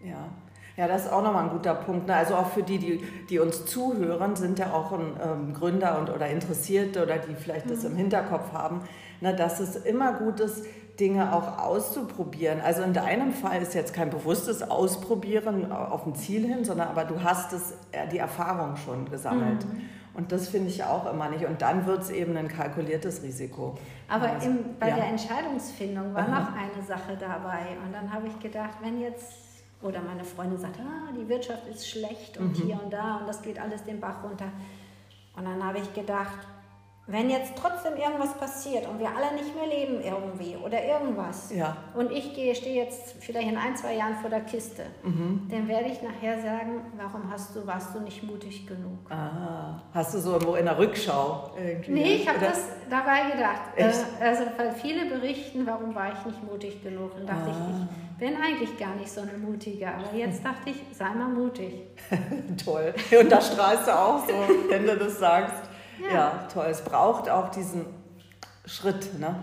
ja. 0.04 0.30
Ja, 0.76 0.88
das 0.88 1.06
ist 1.06 1.12
auch 1.12 1.21
nochmal 1.21 1.43
ein 1.43 1.52
guter 1.52 1.76
Punkt. 1.76 2.08
Ne? 2.08 2.15
Also 2.15 2.36
auch 2.36 2.49
für 2.49 2.63
die, 2.63 2.80
die, 2.80 3.04
die 3.30 3.38
uns 3.38 3.65
zuhören, 3.65 4.36
sind 4.36 4.58
ja 4.58 4.73
auch 4.73 4.91
ein, 4.91 5.19
ähm, 5.23 5.54
Gründer 5.54 5.99
und, 5.99 6.10
oder 6.10 6.28
Interessierte 6.28 7.04
oder 7.04 7.19
die 7.19 7.36
vielleicht 7.36 7.67
mhm. 7.67 7.69
das 7.69 7.84
im 7.84 7.95
Hinterkopf 7.95 8.54
haben, 8.54 8.82
ne, 9.21 9.36
dass 9.36 9.60
es 9.60 9.76
immer 9.76 10.13
gut 10.13 10.39
ist, 10.39 10.65
Dinge 10.99 11.34
auch 11.34 11.58
auszuprobieren. 11.58 12.62
Also 12.62 12.84
in 12.84 12.93
deinem 12.93 13.34
Fall 13.34 13.62
ist 13.62 13.73
jetzt 13.73 13.93
kein 13.93 14.10
bewusstes 14.10 14.62
Ausprobieren 14.62 15.71
auf 15.71 16.06
ein 16.06 16.15
Ziel 16.15 16.45
hin, 16.47 16.63
sondern 16.63 16.89
aber 16.89 17.06
du 17.06 17.23
hast 17.23 17.51
es, 17.53 17.73
äh, 17.91 18.08
die 18.08 18.19
Erfahrung 18.19 18.75
schon 18.77 19.10
gesammelt. 19.10 19.65
Mhm. 19.65 19.82
Und 20.13 20.32
das 20.32 20.49
finde 20.49 20.69
ich 20.69 20.84
auch 20.84 21.12
immer 21.12 21.29
nicht. 21.29 21.45
Und 21.45 21.63
dann 21.63 21.88
wird 21.88 22.03
es 22.03 22.12
eben 22.12 22.38
ein 22.38 22.47
kalkuliertes 22.47 23.23
Risiko. 23.23 23.75
Aber 24.08 24.29
also, 24.29 24.47
im, 24.47 24.77
bei 24.79 24.89
ja. 24.89 24.95
der 24.97 25.08
Entscheidungsfindung 25.08 26.13
war 26.13 26.27
noch 26.27 26.53
eine 26.53 26.86
Sache 26.86 27.17
dabei. 27.19 27.77
Und 27.84 27.91
dann 27.93 28.13
habe 28.13 28.27
ich 28.27 28.39
gedacht, 28.39 28.77
wenn 28.84 29.01
jetzt, 29.01 29.32
oder 29.82 30.01
meine 30.01 30.23
Freundin 30.23 30.60
sagt, 30.60 30.79
ah, 30.79 31.12
die 31.19 31.27
Wirtschaft 31.27 31.67
ist 31.67 31.89
schlecht 31.89 32.38
und 32.38 32.60
mhm. 32.60 32.63
hier 32.63 32.79
und 32.84 32.93
da 32.93 33.17
und 33.17 33.27
das 33.27 33.41
geht 33.41 33.60
alles 33.60 33.84
den 33.84 33.99
Bach 33.99 34.23
runter. 34.23 34.49
Und 35.36 35.45
dann 35.45 35.65
habe 35.65 35.79
ich 35.79 35.91
gedacht, 35.95 36.47
wenn 37.05 37.29
jetzt 37.29 37.53
trotzdem 37.57 37.97
irgendwas 37.97 38.33
passiert 38.35 38.87
und 38.87 38.97
wir 38.97 39.07
alle 39.09 39.33
nicht 39.35 39.53
mehr 39.53 39.67
leben 39.67 40.01
irgendwie 40.01 40.55
oder 40.55 40.81
irgendwas 40.85 41.53
Ja. 41.53 41.75
und 41.95 42.09
ich 42.11 42.33
gehe, 42.33 42.55
stehe 42.55 42.81
jetzt 42.81 43.15
vielleicht 43.19 43.49
in 43.49 43.57
ein, 43.57 43.75
zwei 43.75 43.95
Jahren 43.95 44.15
vor 44.15 44.29
der 44.29 44.39
Kiste, 44.39 44.83
Mhm. 45.03 45.47
dann 45.51 45.67
werde 45.67 45.89
ich 45.89 46.01
nachher 46.01 46.41
sagen, 46.41 46.79
warum 46.95 47.29
hast 47.29 47.53
du, 47.57 47.67
warst 47.67 47.93
du 47.93 47.99
nicht 47.99 48.23
mutig 48.23 48.65
genug? 48.65 48.99
Ah, 49.11 49.81
hast 49.93 50.13
du 50.13 50.19
so 50.19 50.31
irgendwo 50.33 50.55
in 50.55 50.63
der 50.63 50.77
Rückschau 50.77 51.51
irgendwie? 51.57 51.91
Nee, 51.91 52.15
ich 52.15 52.27
habe 52.29 52.39
das 52.39 52.67
dabei 52.89 53.31
gedacht. 53.31 53.61
Echt? 53.75 53.99
Äh, 54.21 54.23
also 54.25 54.43
weil 54.55 54.71
viele 54.71 55.05
berichten, 55.05 55.65
warum 55.67 55.93
war 55.93 56.13
ich 56.13 56.25
nicht 56.25 56.41
mutig 56.43 56.81
genug? 56.83 57.15
Und 57.15 57.27
dachte 57.27 57.49
ich, 57.49 57.55
Ah. 57.55 57.87
ich 58.13 58.17
bin 58.17 58.37
eigentlich 58.41 58.79
gar 58.79 58.95
nicht 58.95 59.11
so 59.11 59.19
eine 59.21 59.33
mutige. 59.37 59.89
Aber 59.89 60.15
jetzt 60.17 60.41
dachte 60.45 60.69
ich, 60.69 60.81
sei 60.97 61.09
mal 61.09 61.27
mutig. 61.27 61.73
Toll. 62.63 62.93
Und 63.19 63.29
da 63.29 63.41
strahlst 63.41 63.87
du 63.87 63.91
auch 63.91 64.19
so, 64.25 64.33
wenn 64.69 64.85
du 64.87 64.95
das 64.95 65.19
sagst. 65.19 65.55
Ja. 66.01 66.13
Ja. 66.13 66.47
toll. 66.53 66.67
Es 66.69 66.82
braucht 66.84 67.29
auch 67.29 67.49
diesen 67.49 67.86
Schritt, 68.65 69.19
ne? 69.19 69.36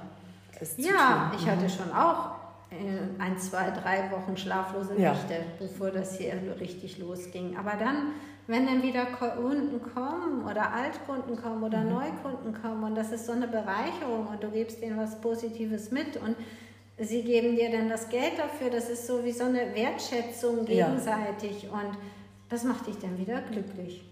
Ja, 0.77 1.33
ich 1.37 1.49
hatte 1.49 1.69
schon 1.71 1.91
auch 1.93 2.33
äh, 2.71 3.21
ein, 3.23 3.39
zwei, 3.39 3.71
drei 3.71 4.11
Wochen 4.11 4.37
schlaflose 4.37 4.95
Ja. 5.01 5.13
Nächte, 5.13 5.45
bevor 5.59 5.91
das 5.91 6.17
hier 6.19 6.35
richtig 6.61 6.99
losging. 6.99 7.57
Aber 7.57 7.73
dann, 7.79 8.13
wenn 8.47 8.67
dann 8.67 8.83
wieder 8.83 9.07
Kunden 9.07 9.81
kommen 9.95 10.45
oder 10.45 10.73
Altkunden 10.73 11.41
kommen 11.41 11.63
oder 11.63 11.79
Mhm. 11.79 11.91
Neukunden 11.93 12.61
kommen 12.61 12.85
und 12.85 12.95
das 12.95 13.11
ist 13.11 13.27
so 13.27 13.33
eine 13.33 13.49
Bereicherung 13.49 14.27
und 14.27 14.43
du 14.43 14.51
gibst 14.51 14.83
ihnen 14.83 14.99
was 14.99 15.19
Positives 15.21 15.91
mit 15.91 16.17
und 16.19 16.37
sie 16.99 17.23
geben 17.23 17.57
dir 17.57 17.71
dann 17.73 17.89
das 17.89 18.09
Geld 18.11 18.39
dafür, 18.39 18.69
das 18.71 18.91
ist 18.91 19.07
so 19.07 19.25
wie 19.25 19.33
so 19.33 19.45
eine 19.45 19.75
Wertschätzung 19.75 20.67
Ja. 20.67 20.87
gegenseitig 20.89 21.69
und 21.73 21.97
das 22.51 22.65
macht 22.65 22.87
dich 22.87 22.99
dann 22.99 23.17
wieder 23.17 23.41
glücklich. 23.41 24.05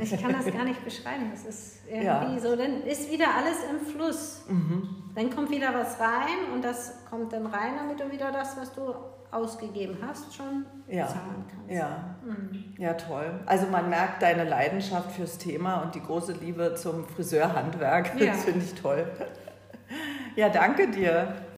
Ich 0.00 0.20
kann 0.22 0.32
das 0.32 0.46
gar 0.52 0.64
nicht 0.64 0.84
beschreiben. 0.84 1.30
Das 1.32 1.44
ist 1.44 1.80
irgendwie 1.86 2.04
Ja. 2.06 2.38
so, 2.40 2.56
dann 2.56 2.82
ist 2.82 3.10
wieder 3.10 3.26
alles 3.36 3.56
im 3.70 3.86
Fluss. 3.86 4.44
Dann 5.14 5.30
kommt 5.34 5.50
wieder 5.50 5.72
was 5.74 5.98
rein 6.00 6.52
und 6.54 6.64
das 6.64 7.04
kommt 7.10 7.32
dann 7.32 7.46
rein, 7.46 7.72
damit 7.76 8.00
du 8.00 8.10
wieder 8.10 8.30
das, 8.32 8.56
was 8.56 8.72
du 8.72 8.94
ausgegeben 9.30 9.98
hast, 10.06 10.34
schon 10.34 10.64
Ja. 10.88 11.06
zahlen 11.08 11.44
kannst. 11.50 11.70
Ja. 11.70 12.16
Mhm. 12.24 12.74
ja, 12.78 12.94
toll. 12.94 13.40
Also 13.46 13.66
man 13.66 13.90
merkt 13.90 14.22
deine 14.22 14.44
Leidenschaft 14.44 15.12
fürs 15.12 15.36
Thema 15.38 15.82
und 15.82 15.94
die 15.94 16.00
große 16.02 16.32
Liebe 16.32 16.74
zum 16.76 17.04
Friseurhandwerk. 17.06 18.18
Ja. 18.20 18.26
Das 18.32 18.44
finde 18.44 18.64
ich 18.64 18.74
toll. 18.74 19.06
Ja, 20.36 20.48
danke 20.48 20.88
dir. 20.90 21.34